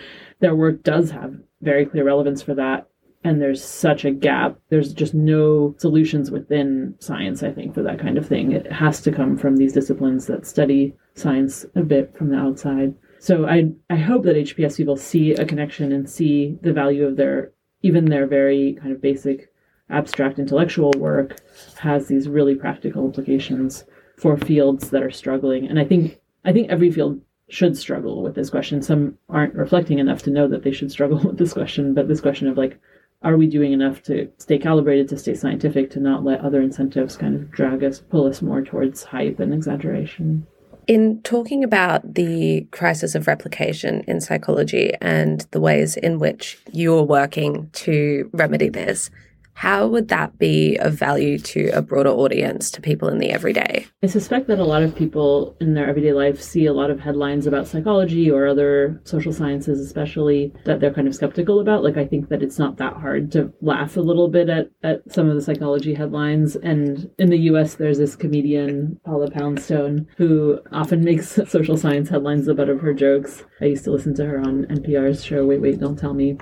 their 0.41 0.57
work 0.57 0.83
does 0.83 1.11
have 1.11 1.37
very 1.61 1.85
clear 1.85 2.05
relevance 2.05 2.43
for 2.43 2.55
that 2.55 2.89
and 3.27 3.43
there's 3.43 3.63
such 3.63 4.05
a 4.05 4.13
gap. 4.13 4.57
There's 4.69 4.93
just 4.93 5.13
no 5.13 5.75
solutions 5.79 6.31
within 6.31 6.95
science, 7.01 7.43
I 7.43 7.51
think, 7.51 7.75
for 7.75 7.83
that 7.83 7.99
kind 7.99 8.17
of 8.19 8.27
thing. 8.27 8.53
It 8.53 8.71
has 8.71 9.01
to 9.01 9.11
come 9.11 9.37
from 9.37 9.57
these 9.57 9.73
disciplines 9.73 10.27
that 10.27 10.47
study 10.47 10.95
science 11.15 11.67
a 11.75 11.83
bit 11.83 12.17
from 12.17 12.29
the 12.29 12.37
outside. 12.37 12.95
So 13.19 13.47
I 13.47 13.73
I 13.91 13.97
hope 13.97 14.23
that 14.25 14.37
HPS 14.37 14.77
people 14.77 14.97
see 14.97 15.33
a 15.33 15.45
connection 15.45 15.91
and 15.91 16.09
see 16.09 16.57
the 16.63 16.73
value 16.73 17.05
of 17.05 17.17
their 17.17 17.51
even 17.83 18.05
their 18.05 18.29
very 18.29 18.79
kind 18.81 18.93
of 18.93 19.03
basic 19.03 19.53
abstract 19.91 20.39
intellectual 20.39 20.93
work 20.97 21.41
has 21.79 22.07
these 22.07 22.29
really 22.29 22.55
practical 22.55 23.05
implications 23.05 23.85
for 24.19 24.37
fields 24.37 24.91
that 24.91 25.03
are 25.03 25.11
struggling. 25.11 25.67
And 25.67 25.81
I 25.81 25.85
think 25.85 26.21
I 26.45 26.53
think 26.53 26.71
every 26.71 26.93
field 26.93 27.21
should 27.49 27.77
struggle 27.77 28.23
with 28.23 28.37
this 28.37 28.51
question. 28.51 28.83
Some 28.83 29.19
aren't 29.29 29.55
reflecting 29.55 29.99
enough 29.99 30.23
to 30.23 30.31
know 30.31 30.47
that 30.47 30.63
they 30.63 30.73
should 30.73 30.93
struggle 30.93 31.19
with 31.25 31.39
this 31.39 31.55
question, 31.55 31.93
but 31.93 32.07
this 32.07 32.21
question 32.21 32.47
of 32.47 32.57
like 32.57 32.79
are 33.27 33.37
we 33.37 33.49
doing 33.49 33.73
enough 33.73 34.03
to 34.05 34.31
stay 34.39 34.57
calibrated, 34.57 35.09
to 35.09 35.19
stay 35.19 35.35
scientific, 35.35 35.91
to 35.91 35.99
not 35.99 36.25
let 36.25 36.41
other 36.43 36.61
incentives 36.61 37.17
kind 37.17 37.35
of 37.35 37.51
drag 37.51 37.83
us, 37.83 37.99
pull 37.99 38.25
us 38.25 38.41
more 38.41 38.63
towards 38.63 39.03
hype 39.03 39.41
and 39.41 39.53
exaggeration? 39.53 40.47
In 40.87 41.21
talking 41.23 41.65
about 41.65 42.15
the 42.15 42.69
crisis 42.71 43.17
of 43.17 43.27
replication 43.27 44.05
in 44.07 44.21
psychology 44.21 44.93
and 45.01 45.45
the 45.51 45.59
ways 45.59 45.97
in 45.97 46.21
which 46.21 46.57
you 46.73 46.97
are 46.97 47.03
working 47.03 47.69
to 47.73 48.31
remedy 48.33 48.69
this, 48.69 49.11
how 49.57 49.87
would 49.87 50.09
that 50.09 50.39
be 50.39 50.77
of 50.77 50.93
value 50.93 51.39
to 51.39 51.71
a 51.71 51.81
broader 51.81 52.11
audience, 52.11 52.71
to 52.71 52.83
people 52.83 53.09
in 53.09 53.17
the 53.17 53.31
everyday? 53.31 53.87
I 54.03 54.07
suspect 54.07 54.49
that 54.49 54.59
a 54.59 54.65
lot 54.65 54.83
of 54.83 54.95
people 54.95 55.57
in 55.63 55.73
their 55.73 55.89
everyday 55.89 56.13
life 56.13 56.43
see 56.43 56.67
a 56.67 56.75
lot 56.75 56.91
of 56.91 57.01
headlines 57.01 57.47
about 57.47 57.67
psychology 57.67 58.31
or 58.31 58.47
other 58.47 59.01
social 59.05 59.33
sciences, 59.33 59.81
especially 59.81 60.53
that 60.67 60.81
they're 60.81 60.93
kind 60.93 61.09
of 61.09 61.15
skeptical 61.15 61.59
about. 61.61 61.83
Like, 61.83 61.97
I 61.97 62.05
think 62.05 62.29
that 62.29 62.43
it's 62.43 62.59
not 62.59 62.77
that 62.77 62.93
hard 62.99 63.33
to 63.33 63.51
laugh 63.63 63.97
a 63.97 64.03
little 64.03 64.29
bit 64.29 64.51
at, 64.51 64.71
at 64.83 65.11
some 65.11 65.27
of 65.27 65.35
the 65.35 65.41
psychology 65.41 65.95
headlines. 65.95 66.57
And 66.57 67.11
in 67.19 67.31
the 67.31 67.39
US, 67.51 67.77
there's 67.77 67.97
this 67.97 68.15
comedian, 68.15 69.01
Paula 69.07 69.31
Poundstone, 69.31 70.07
who 70.19 70.61
often 70.71 71.03
makes 71.03 71.41
social 71.49 71.79
science 71.79 72.11
headlines 72.11 72.45
the 72.45 72.55
butt 72.55 72.69
of 72.69 72.81
her 72.83 72.93
jokes. 72.93 73.43
I 73.63 73.65
used 73.65 73.85
to 73.85 73.91
listen 73.91 74.15
to 74.17 74.27
her 74.27 74.39
on 74.39 74.67
NPR's 74.67 75.25
show, 75.25 75.47
Wait, 75.47 75.63
Wait, 75.63 75.81
Don't 75.81 75.99
Tell 75.99 76.13
Me. 76.13 76.37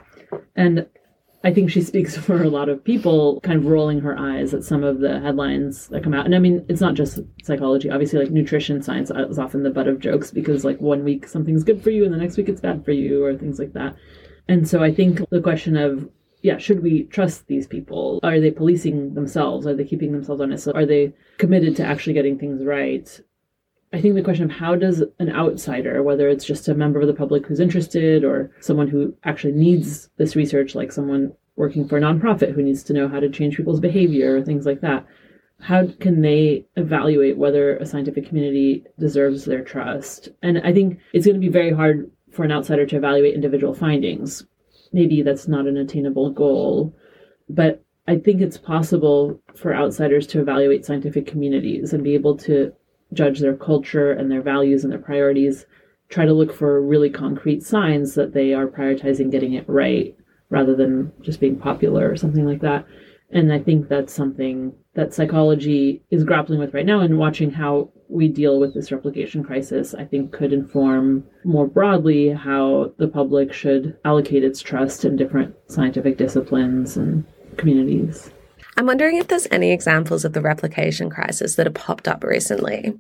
And 0.57 0.87
I 1.45 1.53
think 1.53 1.71
she 1.71 1.83
speaks 1.83 2.17
for 2.27 2.43
a 2.43 2.49
lot 2.49 2.69
of 2.69 2.83
people, 2.83 3.41
kind 3.43 3.59
of 3.59 3.67
rolling 3.67 4.01
her 4.01 4.19
eyes 4.19 4.55
at 4.55 4.65
some 4.65 4.83
of 4.83 5.01
the 5.01 5.21
headlines 5.21 5.89
that 5.89 6.03
come 6.03 6.15
out. 6.15 6.25
And 6.25 6.35
I 6.35 6.39
mean, 6.39 6.65
it's 6.69 6.81
not 6.81 6.95
just 6.95 7.21
psychology. 7.43 7.91
Obviously, 7.91 8.19
like 8.19 8.31
nutrition 8.31 8.83
science 8.83 9.11
is 9.11 9.39
often 9.39 9.63
the 9.63 9.71
butt 9.71 9.87
of 9.87 10.01
jokes 10.01 10.31
because, 10.31 10.65
like, 10.65 10.81
one 10.81 11.05
week 11.05 11.29
something's 11.29 11.63
good 11.63 11.83
for 11.83 11.91
you 11.91 12.05
and 12.05 12.13
the 12.13 12.19
next 12.19 12.37
week 12.37 12.49
it's 12.49 12.61
bad 12.61 12.85
for 12.85 12.93
you, 12.93 13.25
or 13.25 13.37
things 13.37 13.59
like 13.59 13.75
that. 13.75 13.95
And 14.49 14.69
so 14.69 14.83
I 14.83 14.93
think 14.93 15.21
the 15.31 15.41
question 15.41 15.77
of, 15.77 16.09
yeah, 16.43 16.59
should 16.59 16.83
we 16.83 17.05
trust 17.05 17.47
these 17.47 17.67
people? 17.67 18.21
Are 18.23 18.41
they 18.41 18.51
policing 18.51 19.15
themselves? 19.15 19.67
Are 19.67 19.75
they 19.75 19.85
keeping 19.85 20.13
themselves 20.13 20.43
honest? 20.43 20.69
Are 20.69 20.85
they 20.85 21.15
committed 21.39 21.77
to 21.77 21.87
actually 21.87 22.13
getting 22.13 22.39
things 22.39 22.65
right? 22.65 23.21
I 23.95 24.01
think 24.01 24.17
the 24.17 24.23
question 24.23 24.47
of 24.47 24.51
how 24.51 24.75
does 24.75 25.05
an 25.21 25.31
outsider, 25.31 26.03
whether 26.03 26.29
it's 26.29 26.45
just 26.45 26.67
a 26.67 26.75
member 26.75 27.01
of 27.01 27.07
the 27.07 27.15
public 27.15 27.47
who's 27.47 27.61
interested 27.61 28.25
or 28.25 28.51
someone 28.59 28.89
who 28.89 29.15
actually 29.23 29.53
needs 29.53 30.11
this 30.17 30.35
research, 30.35 30.75
like 30.75 30.91
someone 30.91 31.33
working 31.55 31.87
for 31.87 31.97
a 31.97 32.01
nonprofit 32.01 32.53
who 32.53 32.63
needs 32.63 32.83
to 32.83 32.93
know 32.93 33.07
how 33.07 33.21
to 33.21 33.31
change 33.31 33.57
people's 33.57 33.79
behavior 33.79 34.37
or 34.37 34.43
things 34.43 34.67
like 34.67 34.81
that, 34.81 35.07
how 35.61 35.87
can 36.01 36.23
they 36.23 36.67
evaluate 36.75 37.39
whether 37.39 37.77
a 37.77 37.87
scientific 37.87 38.27
community 38.27 38.85
deserves 38.99 39.45
their 39.45 39.63
trust? 39.63 40.29
And 40.43 40.59
I 40.65 40.73
think 40.73 40.99
it's 41.13 41.25
going 41.25 41.41
to 41.41 41.47
be 41.47 41.49
very 41.49 41.73
hard 41.73 42.11
for 42.33 42.45
an 42.45 42.51
outsider 42.51 42.87
to 42.87 42.97
evaluate 42.97 43.35
individual 43.35 43.75
findings. 43.75 44.45
Maybe 44.93 45.23
that's 45.23 45.47
not 45.47 45.69
an 45.69 45.77
attainable 45.77 46.31
goal, 46.31 46.97
but 47.49 47.85
I 48.09 48.17
think 48.17 48.41
it's 48.41 48.59
possible 48.59 49.41
for 49.55 49.73
outsiders 49.73 50.27
to 50.29 50.41
evaluate 50.41 50.85
scientific 50.85 51.29
communities 51.29 51.93
and 51.93 52.03
be 52.03 52.15
able 52.15 52.37
to 52.39 52.73
judge 53.13 53.41
their 53.41 53.57
culture 53.57 54.13
and 54.13 54.31
their 54.31 54.43
values 54.43 54.85
and 54.85 54.93
their 54.93 54.99
priorities, 54.99 55.67
try 56.09 56.25
to 56.25 56.33
look 56.33 56.53
for 56.53 56.81
really 56.83 57.11
concrete 57.11 57.63
signs 57.63 58.15
that 58.15 58.35
they 58.35 58.53
are 58.53 58.67
prioritizing 58.67 59.31
getting 59.31 59.55
it 59.55 59.69
right 59.69 60.17
rather 60.51 60.75
than 60.75 61.13
just 61.23 61.41
being 61.41 61.59
popular 61.59 62.11
or 62.11 62.17
something 62.17 62.47
like 62.47 62.61
that. 62.61 62.87
And 63.31 63.53
I 63.53 63.59
think 63.59 63.89
that's 63.89 64.13
something 64.13 64.73
that 64.95 65.13
psychology 65.13 66.03
is 66.11 66.25
grappling 66.25 66.61
with 66.61 66.73
right 66.73 66.87
now 66.87 67.01
and 67.01 67.19
watching 67.19 67.51
how 67.51 67.91
we 68.09 68.29
deal 68.29 68.61
with 68.61 68.75
this 68.75 68.93
replication 68.93 69.43
crisis, 69.43 69.95
I 69.95 70.05
think 70.05 70.31
could 70.31 70.53
inform 70.53 71.25
more 71.45 71.67
broadly 71.67 72.29
how 72.29 72.93
the 72.99 73.09
public 73.09 73.53
should 73.53 73.97
allocate 74.05 74.45
its 74.45 74.61
trust 74.61 75.05
in 75.05 75.17
different 75.17 75.55
scientific 75.69 76.17
disciplines 76.17 76.97
and 76.97 77.25
communities. 77.57 78.31
I'm 78.77 78.87
wondering 78.87 79.17
if 79.17 79.29
there's 79.29 79.47
any 79.51 79.71
examples 79.73 80.25
of 80.25 80.33
the 80.33 80.41
replication 80.41 81.11
crisis 81.11 81.55
that 81.57 81.67
have 81.67 81.75
popped 81.75 82.09
up 82.09 82.25
recently. 82.25 82.99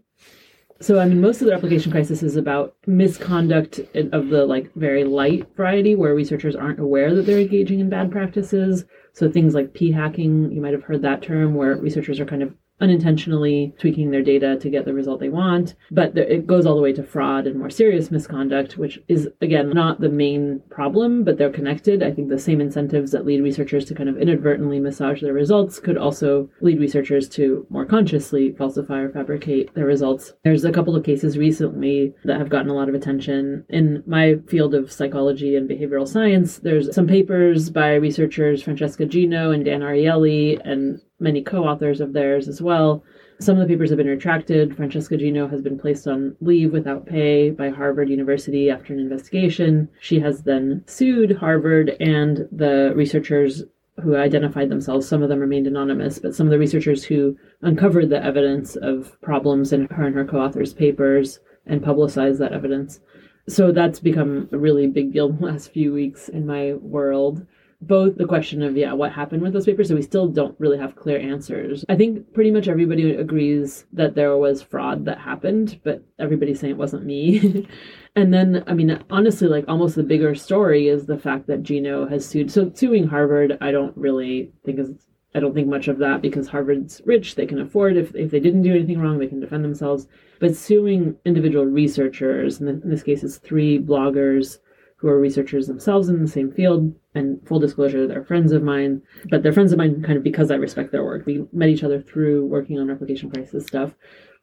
So, 0.80 0.98
I 0.98 1.06
mean, 1.06 1.20
most 1.20 1.40
of 1.40 1.46
the 1.46 1.52
replication 1.52 1.92
crisis 1.92 2.22
is 2.22 2.36
about 2.36 2.74
misconduct 2.86 3.80
of 3.94 4.28
the 4.28 4.44
like 4.44 4.72
very 4.74 5.04
light 5.04 5.46
variety 5.56 5.94
where 5.94 6.14
researchers 6.14 6.56
aren't 6.56 6.80
aware 6.80 7.14
that 7.14 7.22
they're 7.22 7.40
engaging 7.40 7.80
in 7.80 7.88
bad 7.88 8.10
practices. 8.10 8.84
So, 9.12 9.30
things 9.30 9.54
like 9.54 9.72
p 9.72 9.92
hacking, 9.92 10.50
you 10.50 10.60
might 10.60 10.72
have 10.72 10.82
heard 10.82 11.02
that 11.02 11.22
term, 11.22 11.54
where 11.54 11.76
researchers 11.76 12.18
are 12.18 12.26
kind 12.26 12.42
of 12.42 12.52
unintentionally 12.80 13.72
tweaking 13.78 14.10
their 14.10 14.22
data 14.22 14.56
to 14.56 14.70
get 14.70 14.84
the 14.84 14.92
result 14.92 15.20
they 15.20 15.28
want. 15.28 15.74
But 15.90 16.16
it 16.16 16.46
goes 16.46 16.66
all 16.66 16.76
the 16.76 16.82
way 16.82 16.92
to 16.94 17.02
fraud 17.02 17.46
and 17.46 17.58
more 17.58 17.70
serious 17.70 18.10
misconduct, 18.10 18.76
which 18.76 18.98
is, 19.08 19.28
again, 19.40 19.70
not 19.70 20.00
the 20.00 20.08
main 20.08 20.60
problem, 20.70 21.24
but 21.24 21.38
they're 21.38 21.50
connected. 21.50 22.02
I 22.02 22.12
think 22.12 22.28
the 22.28 22.38
same 22.38 22.60
incentives 22.60 23.12
that 23.12 23.24
lead 23.24 23.42
researchers 23.42 23.84
to 23.86 23.94
kind 23.94 24.08
of 24.08 24.18
inadvertently 24.18 24.80
massage 24.80 25.20
their 25.20 25.32
results 25.32 25.78
could 25.78 25.96
also 25.96 26.50
lead 26.60 26.80
researchers 26.80 27.28
to 27.30 27.66
more 27.70 27.84
consciously 27.84 28.52
falsify 28.52 29.00
or 29.00 29.10
fabricate 29.10 29.74
their 29.74 29.86
results. 29.86 30.32
There's 30.42 30.64
a 30.64 30.72
couple 30.72 30.96
of 30.96 31.04
cases 31.04 31.38
recently 31.38 32.14
that 32.24 32.38
have 32.38 32.50
gotten 32.50 32.70
a 32.70 32.74
lot 32.74 32.88
of 32.88 32.94
attention. 32.94 33.64
In 33.68 34.02
my 34.06 34.36
field 34.48 34.74
of 34.74 34.92
psychology 34.92 35.56
and 35.56 35.68
behavioral 35.68 36.08
science, 36.08 36.58
there's 36.58 36.94
some 36.94 37.06
papers 37.06 37.70
by 37.70 37.94
researchers 37.94 38.62
Francesca 38.62 39.06
Gino 39.06 39.52
and 39.52 39.64
Dan 39.64 39.80
Ariely 39.80 40.60
and 40.64 41.00
many 41.20 41.42
co 41.42 41.64
authors 41.64 42.00
of 42.00 42.12
theirs 42.12 42.48
as 42.48 42.60
well. 42.60 43.02
Some 43.40 43.58
of 43.58 43.66
the 43.66 43.72
papers 43.72 43.90
have 43.90 43.96
been 43.96 44.06
retracted. 44.06 44.76
Francesca 44.76 45.16
Gino 45.16 45.48
has 45.48 45.60
been 45.60 45.78
placed 45.78 46.06
on 46.06 46.36
leave 46.40 46.72
without 46.72 47.06
pay 47.06 47.50
by 47.50 47.68
Harvard 47.68 48.08
University 48.08 48.70
after 48.70 48.92
an 48.92 49.00
investigation. 49.00 49.88
She 50.00 50.20
has 50.20 50.42
then 50.42 50.84
sued 50.86 51.36
Harvard 51.36 51.96
and 52.00 52.48
the 52.52 52.92
researchers 52.94 53.64
who 54.02 54.16
identified 54.16 54.68
themselves. 54.68 55.08
Some 55.08 55.22
of 55.22 55.28
them 55.28 55.40
remained 55.40 55.66
anonymous, 55.66 56.18
but 56.18 56.34
some 56.34 56.46
of 56.46 56.50
the 56.50 56.58
researchers 56.58 57.04
who 57.04 57.36
uncovered 57.62 58.10
the 58.10 58.22
evidence 58.22 58.76
of 58.76 59.20
problems 59.20 59.72
in 59.72 59.86
her 59.86 60.04
and 60.04 60.14
her 60.14 60.24
co 60.24 60.40
authors' 60.40 60.74
papers 60.74 61.40
and 61.66 61.82
publicized 61.82 62.40
that 62.40 62.52
evidence. 62.52 63.00
So 63.48 63.72
that's 63.72 64.00
become 64.00 64.48
a 64.52 64.58
really 64.58 64.86
big 64.86 65.12
deal 65.12 65.28
in 65.28 65.36
the 65.36 65.46
last 65.46 65.70
few 65.70 65.92
weeks 65.92 66.28
in 66.28 66.46
my 66.46 66.74
world 66.74 67.46
both 67.86 68.16
the 68.16 68.26
question 68.26 68.62
of 68.62 68.76
yeah 68.76 68.92
what 68.92 69.12
happened 69.12 69.42
with 69.42 69.52
those 69.52 69.66
papers 69.66 69.88
so 69.88 69.94
we 69.94 70.02
still 70.02 70.28
don't 70.28 70.58
really 70.58 70.78
have 70.78 70.96
clear 70.96 71.18
answers 71.18 71.84
i 71.88 71.96
think 71.96 72.32
pretty 72.32 72.50
much 72.50 72.68
everybody 72.68 73.14
agrees 73.14 73.86
that 73.92 74.14
there 74.14 74.36
was 74.36 74.62
fraud 74.62 75.04
that 75.04 75.18
happened 75.18 75.80
but 75.84 76.02
everybody's 76.18 76.60
saying 76.60 76.72
it 76.72 76.78
wasn't 76.78 77.04
me 77.04 77.66
and 78.16 78.32
then 78.32 78.62
i 78.66 78.74
mean 78.74 79.02
honestly 79.10 79.48
like 79.48 79.64
almost 79.68 79.94
the 79.96 80.02
bigger 80.02 80.34
story 80.34 80.88
is 80.88 81.06
the 81.06 81.18
fact 81.18 81.46
that 81.46 81.62
gino 81.62 82.06
has 82.06 82.26
sued 82.26 82.50
so 82.50 82.70
suing 82.74 83.06
harvard 83.06 83.58
i 83.60 83.70
don't 83.70 83.96
really 83.96 84.52
think 84.64 84.78
is 84.78 84.90
I 85.36 85.40
don't 85.40 85.52
think 85.52 85.66
much 85.66 85.88
of 85.88 85.98
that 85.98 86.22
because 86.22 86.46
Harvard's 86.46 87.02
rich. 87.04 87.34
They 87.34 87.46
can 87.46 87.60
afford, 87.60 87.96
if, 87.96 88.14
if 88.14 88.30
they 88.30 88.38
didn't 88.38 88.62
do 88.62 88.70
anything 88.70 89.00
wrong, 89.00 89.18
they 89.18 89.26
can 89.26 89.40
defend 89.40 89.64
themselves. 89.64 90.06
But 90.38 90.54
suing 90.54 91.16
individual 91.24 91.66
researchers, 91.66 92.60
and 92.60 92.68
in 92.68 92.88
this 92.88 93.02
case, 93.02 93.24
it's 93.24 93.38
three 93.38 93.80
bloggers 93.80 94.58
who 95.04 95.10
are 95.10 95.20
researchers 95.20 95.66
themselves 95.66 96.08
in 96.08 96.22
the 96.22 96.26
same 96.26 96.50
field. 96.50 96.94
And 97.14 97.38
full 97.46 97.60
disclosure, 97.60 98.06
they're 98.06 98.24
friends 98.24 98.52
of 98.52 98.62
mine, 98.62 99.02
but 99.28 99.42
they're 99.42 99.52
friends 99.52 99.70
of 99.70 99.76
mine 99.76 100.02
kind 100.02 100.16
of 100.16 100.24
because 100.24 100.50
I 100.50 100.54
respect 100.54 100.92
their 100.92 101.04
work. 101.04 101.26
We 101.26 101.44
met 101.52 101.68
each 101.68 101.84
other 101.84 102.00
through 102.00 102.46
working 102.46 102.78
on 102.78 102.88
replication 102.88 103.30
crisis 103.30 103.66
stuff. 103.66 103.92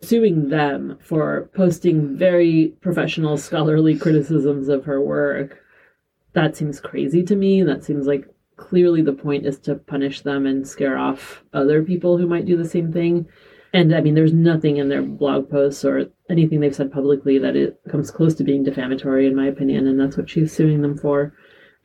Suing 0.04 0.50
them 0.50 1.00
for 1.02 1.50
posting 1.56 2.16
very 2.16 2.76
professional, 2.80 3.38
scholarly 3.38 3.98
criticisms 3.98 4.68
of 4.68 4.86
her 4.86 5.02
work, 5.02 5.58
that 6.34 6.56
seems 6.56 6.80
crazy 6.80 7.24
to 7.24 7.36
me. 7.36 7.64
That 7.64 7.84
seems 7.84 8.06
like 8.06 8.28
clearly 8.56 9.02
the 9.02 9.14
point 9.14 9.48
is 9.48 9.58
to 9.62 9.74
punish 9.74 10.22
them 10.22 10.46
and 10.46 10.68
scare 10.68 10.98
off 10.98 11.44
other 11.54 11.82
people 11.82 12.20
who 12.20 12.28
might 12.28 12.46
do 12.46 12.56
the 12.56 12.70
same 12.70 12.94
thing. 12.94 13.28
And 13.74 13.96
I 13.96 14.02
mean, 14.02 14.14
there's 14.14 14.34
nothing 14.34 14.78
in 14.78 14.90
their 14.90 15.02
blog 15.02 15.50
posts 15.50 15.84
or 15.84 16.12
anything 16.32 16.62
they've 16.62 16.76
said 16.76 16.92
publicly 16.92 17.38
that 17.38 17.56
it 17.56 17.80
comes 17.90 18.10
close 18.10 18.34
to 18.36 18.44
being 18.44 18.64
defamatory, 18.64 19.28
in 19.28 19.36
my 19.36 19.48
opinion, 19.48 19.86
and 19.86 20.00
that's 20.00 20.18
what 20.18 20.30
she's 20.30 20.52
suing 20.52 20.82
them 20.82 20.98
for. 20.98 21.34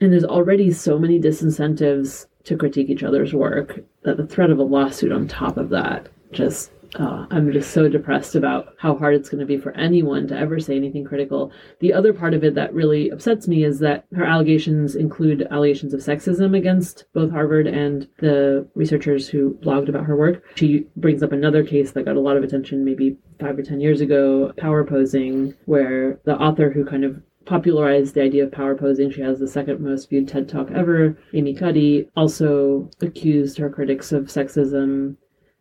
And 0.00 0.12
there's 0.12 0.24
already 0.24 0.72
so 0.72 0.98
many 0.98 1.20
disincentives 1.20 2.26
to 2.44 2.56
critique 2.56 2.88
each 2.88 3.02
other's 3.02 3.35
work 3.35 3.80
that 4.04 4.16
the 4.16 4.26
threat 4.26 4.50
of 4.50 4.59
a 4.59 4.62
lawsuit 4.62 5.11
on 5.11 5.26
top 5.26 5.56
of 5.56 5.70
that 5.70 6.09
just 6.32 6.70
uh, 6.94 7.27
I'm 7.31 7.53
just 7.53 7.72
so 7.72 7.88
depressed 7.88 8.35
about 8.35 8.75
how 8.79 8.96
hard 8.96 9.14
it's 9.14 9.29
going 9.29 9.40
to 9.40 9.46
be 9.46 9.59
for 9.59 9.72
anyone 9.72 10.27
to 10.29 10.38
ever 10.38 10.61
say 10.61 10.77
anything 10.77 11.05
critical. 11.05 11.53
The 11.81 11.92
other 11.92 12.12
part 12.12 12.35
of 12.35 12.44
it 12.44 12.55
that 12.55 12.72
really 12.72 13.11
upsets 13.11 13.49
me 13.49 13.64
is 13.64 13.79
that 13.81 14.07
her 14.14 14.25
allegations 14.25 14.94
include 14.94 15.46
allegations 15.51 15.94
of 15.94 16.01
sexism 16.01 16.57
against 16.57 17.05
both 17.12 17.31
Harvard 17.31 17.66
and 17.66 18.09
the 18.18 18.68
researchers 18.75 19.29
who 19.29 19.59
blogged 19.62 19.88
about 19.88 20.05
her 20.05 20.16
work. 20.16 20.42
She 20.57 20.87
brings 20.96 21.22
up 21.22 21.33
another 21.33 21.64
case 21.64 21.92
that 21.92 22.05
got 22.05 22.16
a 22.16 22.20
lot 22.20 22.37
of 22.37 22.44
attention 22.44 22.85
maybe 22.85 23.18
five 23.40 23.59
or 23.59 23.62
ten 23.62 23.81
years 23.81 24.01
ago, 24.01 24.53
power 24.57 24.85
posing, 24.85 25.55
where 25.66 26.20
the 26.25 26.37
author 26.37 26.70
who 26.70 26.85
kind 26.85 27.05
of 27.05 27.20
popularized 27.44 28.14
the 28.14 28.22
idea 28.22 28.44
of 28.44 28.53
power 28.53 28.75
posing. 28.75 29.11
She 29.11 29.20
has 29.20 29.38
the 29.38 29.46
second 29.46 29.81
most 29.81 30.11
viewed 30.11 30.29
TED 30.29 30.49
Talk 30.49 30.70
ever. 30.72 31.16
Amy 31.33 31.55
Cuddy 31.55 32.09
also 32.16 32.90
accused 33.01 33.57
her 33.59 33.70
critics 33.70 34.12
of 34.12 34.25
sexism 34.25 35.16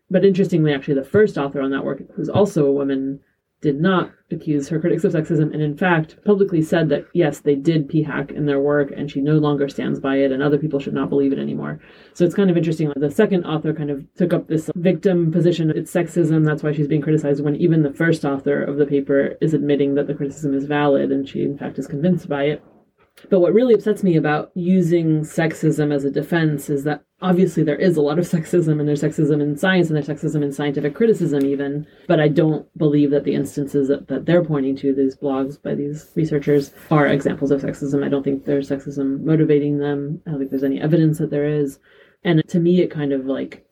but 0.09 0.25
interestingly, 0.25 0.73
actually, 0.73 0.95
the 0.95 1.03
first 1.03 1.37
author 1.37 1.61
on 1.61 1.71
that 1.71 1.85
work, 1.85 2.01
who's 2.15 2.29
also 2.29 2.65
a 2.65 2.71
woman, 2.71 3.19
did 3.61 3.81
not 3.81 4.11
accuse 4.31 4.67
her 4.67 4.79
critics 4.79 5.03
of 5.03 5.13
sexism, 5.13 5.51
and 5.51 5.61
in 5.61 5.75
fact, 5.75 6.23
publicly 6.23 6.61
said 6.61 6.89
that 6.89 7.05
yes, 7.13 7.39
they 7.39 7.55
did 7.55 7.89
p 7.89 8.03
hack 8.03 8.31
in 8.31 8.45
their 8.45 8.59
work, 8.59 8.91
and 8.95 9.09
she 9.09 9.21
no 9.21 9.37
longer 9.39 9.67
stands 9.67 9.99
by 9.99 10.17
it, 10.17 10.31
and 10.31 10.43
other 10.43 10.59
people 10.59 10.79
should 10.79 10.93
not 10.93 11.09
believe 11.09 11.33
it 11.33 11.39
anymore. 11.39 11.79
So 12.13 12.25
it's 12.25 12.35
kind 12.35 12.51
of 12.51 12.57
interesting. 12.57 12.91
The 12.95 13.09
second 13.09 13.45
author 13.45 13.73
kind 13.73 13.89
of 13.89 14.05
took 14.17 14.33
up 14.33 14.47
this 14.47 14.69
victim 14.75 15.31
position. 15.31 15.71
It's 15.71 15.91
sexism. 15.91 16.45
That's 16.45 16.61
why 16.61 16.73
she's 16.73 16.87
being 16.87 17.01
criticized. 17.01 17.43
When 17.43 17.55
even 17.55 17.81
the 17.81 17.93
first 17.93 18.23
author 18.23 18.61
of 18.61 18.77
the 18.77 18.85
paper 18.85 19.35
is 19.41 19.55
admitting 19.55 19.95
that 19.95 20.05
the 20.05 20.13
criticism 20.13 20.53
is 20.53 20.65
valid, 20.65 21.11
and 21.11 21.27
she 21.27 21.41
in 21.41 21.57
fact 21.57 21.79
is 21.79 21.87
convinced 21.87 22.29
by 22.29 22.43
it. 22.43 22.63
But 23.29 23.39
what 23.39 23.53
really 23.53 23.73
upsets 23.73 24.03
me 24.03 24.17
about 24.17 24.51
using 24.53 25.21
sexism 25.21 25.93
as 25.93 26.03
a 26.03 26.11
defense 26.11 26.69
is 26.69 26.83
that 26.83 27.03
obviously 27.25 27.63
there 27.63 27.75
is 27.75 27.97
a 27.97 28.01
lot 28.01 28.19
of 28.19 28.25
sexism 28.25 28.79
and 28.79 28.87
there's 28.87 29.01
sexism 29.01 29.41
in 29.41 29.57
science 29.57 29.89
and 29.89 29.95
there's 29.95 30.07
sexism 30.07 30.43
in 30.43 30.51
scientific 30.51 30.95
criticism 30.95 31.43
even 31.45 31.85
but 32.07 32.19
i 32.19 32.27
don't 32.27 32.65
believe 32.77 33.11
that 33.11 33.23
the 33.23 33.33
instances 33.33 33.87
that, 33.87 34.07
that 34.07 34.25
they're 34.25 34.43
pointing 34.43 34.75
to 34.75 34.93
these 34.93 35.15
blogs 35.15 35.61
by 35.61 35.73
these 35.73 36.11
researchers 36.15 36.71
are 36.91 37.07
examples 37.07 37.51
of 37.51 37.61
sexism. 37.61 38.03
I 38.03 38.09
don't 38.09 38.23
think 38.23 38.45
there's 38.45 38.69
sexism 38.69 39.21
motivating 39.21 39.79
them. 39.79 40.21
I 40.25 40.31
don't 40.31 40.39
think 40.39 40.51
there's 40.51 40.63
any 40.63 40.81
evidence 40.81 41.17
that 41.19 41.29
there 41.29 41.47
is. 41.47 41.79
And 42.23 42.47
to 42.47 42.59
me 42.59 42.81
it 42.81 42.91
kind 42.91 43.13
of 43.13 43.25
like 43.25 43.65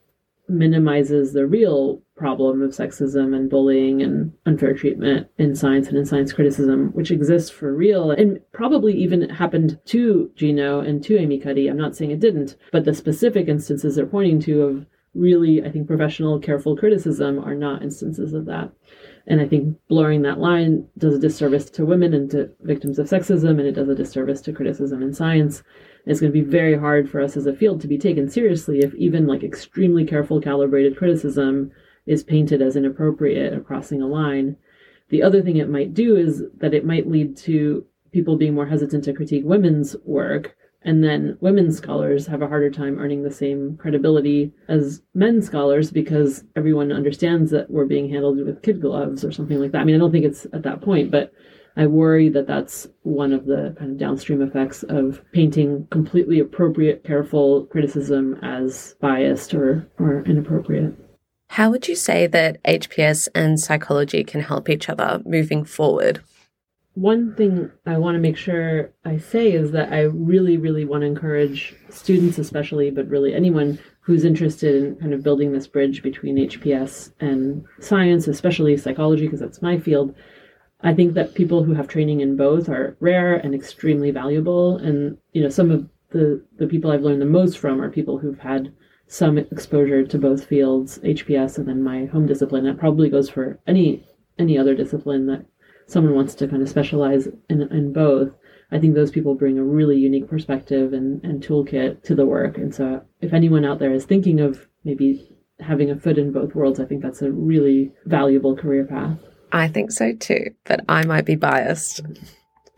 minimizes 0.47 1.33
the 1.33 1.45
real 1.45 2.02
problem 2.15 2.61
of 2.61 2.71
sexism 2.71 3.35
and 3.35 3.49
bullying 3.49 4.01
and 4.01 4.31
unfair 4.45 4.73
treatment 4.73 5.27
in 5.37 5.55
science 5.55 5.87
and 5.87 5.97
in 5.97 6.05
science 6.05 6.31
criticism, 6.31 6.89
which 6.93 7.11
exists 7.11 7.49
for 7.49 7.73
real 7.73 8.11
and 8.11 8.39
probably 8.51 8.93
even 8.93 9.29
happened 9.29 9.79
to 9.85 10.31
Gino 10.35 10.79
and 10.79 11.03
to 11.03 11.17
Amy 11.17 11.39
Cuddy. 11.39 11.67
I'm 11.67 11.77
not 11.77 11.95
saying 11.95 12.11
it 12.11 12.19
didn't, 12.19 12.55
but 12.71 12.85
the 12.85 12.93
specific 12.93 13.47
instances 13.47 13.95
they're 13.95 14.05
pointing 14.05 14.39
to 14.41 14.61
of 14.61 14.85
really, 15.15 15.63
I 15.63 15.69
think, 15.69 15.87
professional, 15.87 16.39
careful 16.39 16.75
criticism 16.75 17.39
are 17.39 17.55
not 17.55 17.83
instances 17.83 18.33
of 18.33 18.45
that. 18.45 18.71
And 19.27 19.39
I 19.39 19.47
think 19.47 19.77
blurring 19.87 20.23
that 20.23 20.39
line 20.39 20.87
does 20.97 21.15
a 21.15 21.19
disservice 21.19 21.69
to 21.71 21.85
women 21.85 22.13
and 22.13 22.29
to 22.31 22.49
victims 22.61 22.99
of 22.99 23.07
sexism, 23.07 23.51
and 23.51 23.61
it 23.61 23.73
does 23.73 23.89
a 23.89 23.95
disservice 23.95 24.41
to 24.41 24.53
criticism 24.53 25.01
in 25.01 25.13
science 25.13 25.63
it's 26.05 26.19
going 26.19 26.31
to 26.31 26.41
be 26.41 26.45
very 26.45 26.77
hard 26.77 27.09
for 27.09 27.21
us 27.21 27.37
as 27.37 27.45
a 27.45 27.53
field 27.53 27.81
to 27.81 27.87
be 27.87 27.97
taken 27.97 28.29
seriously 28.29 28.79
if 28.79 28.93
even 28.95 29.25
like 29.25 29.43
extremely 29.43 30.05
careful, 30.05 30.41
calibrated 30.41 30.97
criticism 30.97 31.71
is 32.05 32.23
painted 32.23 32.61
as 32.61 32.75
inappropriate 32.75 33.53
or 33.53 33.61
crossing 33.61 34.01
a 34.01 34.07
line. 34.07 34.57
The 35.09 35.23
other 35.23 35.41
thing 35.41 35.57
it 35.57 35.69
might 35.69 35.93
do 35.93 36.15
is 36.15 36.43
that 36.57 36.73
it 36.73 36.85
might 36.85 37.09
lead 37.09 37.37
to 37.37 37.85
people 38.11 38.37
being 38.37 38.53
more 38.53 38.65
hesitant 38.65 39.03
to 39.05 39.13
critique 39.13 39.43
women's 39.45 39.95
work. 40.05 40.55
And 40.85 41.03
then 41.03 41.37
women's 41.39 41.77
scholars 41.77 42.27
have 42.27 42.41
a 42.41 42.47
harder 42.47 42.69
time 42.69 42.99
earning 42.99 43.23
the 43.23 43.31
same 43.31 43.77
credibility 43.77 44.51
as 44.67 45.01
men 45.13 45.41
scholars 45.41 45.91
because 45.91 46.43
everyone 46.55 46.91
understands 46.91 47.51
that 47.51 47.69
we're 47.69 47.85
being 47.85 48.09
handled 48.09 48.37
with 48.45 48.61
kid 48.61 48.81
gloves 48.81 49.23
or 49.23 49.31
something 49.31 49.59
like 49.59 49.71
that. 49.71 49.81
I 49.81 49.83
mean, 49.85 49.95
I 49.95 49.99
don't 49.99 50.11
think 50.11 50.25
it's 50.25 50.45
at 50.51 50.63
that 50.63 50.81
point, 50.81 51.09
but 51.09 51.33
I 51.75 51.87
worry 51.87 52.29
that 52.29 52.47
that's 52.47 52.87
one 53.01 53.33
of 53.33 53.45
the 53.45 53.75
kind 53.79 53.91
of 53.91 53.97
downstream 53.97 54.41
effects 54.41 54.83
of 54.83 55.21
painting 55.31 55.87
completely 55.89 56.39
appropriate, 56.39 57.03
careful 57.03 57.65
criticism 57.67 58.37
as 58.43 58.95
biased 58.99 59.53
or, 59.53 59.89
or 59.97 60.23
inappropriate. 60.25 60.93
How 61.53 61.69
would 61.69 61.87
you 61.87 61.95
say 61.95 62.25
that 62.25 62.63
HPS 62.63 63.27
and 63.35 63.59
psychology 63.59 64.23
can 64.23 64.41
help 64.41 64.69
each 64.69 64.89
other 64.89 65.21
moving 65.23 65.63
forward? 65.65 66.19
One 66.95 67.35
thing 67.35 67.69
I 67.85 67.99
want 67.99 68.15
to 68.15 68.19
make 68.19 68.37
sure 68.37 68.91
I 69.05 69.19
say 69.19 69.51
is 69.51 69.69
that 69.69 69.93
I 69.93 70.01
really, 70.01 70.57
really 70.57 70.83
want 70.83 71.01
to 71.01 71.05
encourage 71.05 71.75
students, 71.91 72.39
especially, 72.39 72.89
but 72.89 73.07
really 73.07 73.35
anyone 73.35 73.77
who's 73.99 74.25
interested 74.25 74.83
in 74.83 74.95
kind 74.95 75.13
of 75.13 75.21
building 75.21 75.51
this 75.51 75.67
bridge 75.67 76.01
between 76.01 76.37
HPS 76.37 77.11
and 77.19 77.63
science, 77.79 78.27
especially 78.27 78.75
psychology, 78.75 79.27
because 79.27 79.39
that's 79.39 79.61
my 79.61 79.77
field, 79.77 80.15
I 80.81 80.95
think 80.95 81.13
that 81.13 81.35
people 81.35 81.63
who 81.63 81.75
have 81.75 81.87
training 81.87 82.21
in 82.21 82.35
both 82.35 82.67
are 82.67 82.97
rare 82.99 83.35
and 83.35 83.53
extremely 83.53 84.09
valuable. 84.09 84.77
And, 84.77 85.19
you 85.33 85.43
know, 85.43 85.49
some 85.49 85.69
of 85.69 85.87
the, 86.09 86.43
the 86.57 86.65
people 86.65 86.89
I've 86.89 87.03
learned 87.03 87.21
the 87.21 87.27
most 87.27 87.59
from 87.59 87.79
are 87.79 87.91
people 87.91 88.17
who've 88.17 88.39
had 88.39 88.73
some 89.13 89.37
exposure 89.37 90.03
to 90.03 90.17
both 90.17 90.45
fields, 90.45 90.97
HPS 91.03 91.59
and 91.59 91.67
then 91.67 91.83
my 91.83 92.05
home 92.05 92.25
discipline. 92.25 92.63
That 92.63 92.79
probably 92.79 93.09
goes 93.09 93.29
for 93.29 93.59
any 93.67 94.03
any 94.39 94.57
other 94.57 94.73
discipline 94.73 95.27
that 95.27 95.45
someone 95.85 96.15
wants 96.15 96.33
to 96.33 96.47
kind 96.47 96.63
of 96.63 96.69
specialize 96.69 97.27
in, 97.47 97.61
in 97.61 97.93
both. 97.93 98.31
I 98.71 98.79
think 98.79 98.95
those 98.95 99.11
people 99.11 99.35
bring 99.35 99.59
a 99.59 99.63
really 99.63 99.97
unique 99.97 100.27
perspective 100.27 100.93
and, 100.93 101.23
and 101.23 101.43
toolkit 101.43 102.01
to 102.05 102.15
the 102.15 102.25
work. 102.25 102.57
And 102.57 102.73
so 102.73 103.03
if 103.21 103.33
anyone 103.33 103.63
out 103.63 103.77
there 103.77 103.93
is 103.93 104.05
thinking 104.05 104.39
of 104.39 104.67
maybe 104.83 105.37
having 105.59 105.91
a 105.91 105.99
foot 105.99 106.17
in 106.17 106.31
both 106.31 106.55
worlds, 106.55 106.79
I 106.79 106.85
think 106.85 107.03
that's 107.03 107.21
a 107.21 107.31
really 107.31 107.91
valuable 108.05 108.57
career 108.57 108.85
path. 108.85 109.19
I 109.51 109.67
think 109.67 109.91
so 109.91 110.13
too, 110.13 110.55
but 110.63 110.79
I 110.89 111.05
might 111.05 111.25
be 111.25 111.35
biased. 111.35 112.01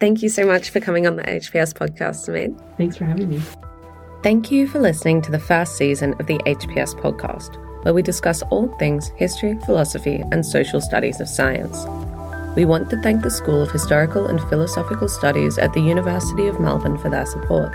Thank 0.01 0.21
you 0.21 0.27
so 0.27 0.45
much 0.45 0.69
for 0.69 0.81
coming 0.81 1.07
on 1.07 1.15
the 1.15 1.23
HPS 1.23 1.73
podcast, 1.73 2.27
Simine. 2.27 2.61
Thanks 2.75 2.97
for 2.97 3.05
having 3.05 3.29
me. 3.29 3.41
Thank 4.25 4.49
you 4.51 4.67
for 4.67 4.79
listening 4.79 5.21
to 5.21 5.31
the 5.31 5.37
first 5.37 5.77
season 5.77 6.15
of 6.19 6.25
the 6.25 6.39
HPS 6.47 6.99
podcast, 6.99 7.57
where 7.83 7.93
we 7.93 8.01
discuss 8.01 8.41
all 8.49 8.67
things 8.79 9.09
history, 9.09 9.55
philosophy, 9.67 10.23
and 10.31 10.43
social 10.43 10.81
studies 10.81 11.21
of 11.21 11.29
science. 11.29 11.85
We 12.55 12.65
want 12.65 12.89
to 12.89 12.99
thank 13.03 13.21
the 13.21 13.29
School 13.29 13.61
of 13.61 13.69
Historical 13.69 14.25
and 14.25 14.41
Philosophical 14.49 15.09
Studies 15.09 15.59
at 15.59 15.73
the 15.73 15.79
University 15.79 16.47
of 16.47 16.59
Melbourne 16.59 16.97
for 16.97 17.11
their 17.11 17.27
support. 17.27 17.71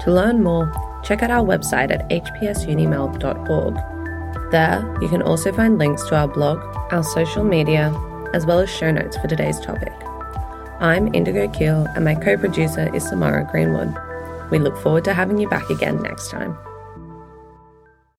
To 0.00 0.12
learn 0.12 0.42
more, 0.42 0.72
check 1.04 1.22
out 1.22 1.30
our 1.30 1.46
website 1.46 1.92
at 1.92 2.10
hpsunimelb.org. 2.10 4.50
There, 4.50 4.98
you 5.00 5.08
can 5.08 5.22
also 5.22 5.52
find 5.52 5.78
links 5.78 6.02
to 6.08 6.16
our 6.16 6.26
blog, 6.26 6.58
our 6.92 7.04
social 7.04 7.44
media, 7.44 7.94
as 8.34 8.44
well 8.44 8.58
as 8.58 8.68
show 8.68 8.90
notes 8.90 9.16
for 9.16 9.28
today's 9.28 9.60
topic. 9.60 9.92
I'm 10.80 11.14
Indigo 11.14 11.46
Keel, 11.52 11.86
and 11.94 12.04
my 12.04 12.16
co 12.16 12.36
producer 12.36 12.92
is 12.92 13.08
Samara 13.08 13.48
Greenwood. 13.48 13.94
We 14.50 14.58
look 14.58 14.76
forward 14.76 15.04
to 15.04 15.14
having 15.14 15.38
you 15.38 15.48
back 15.48 15.70
again 15.70 16.02
next 16.02 16.30
time. 16.30 16.56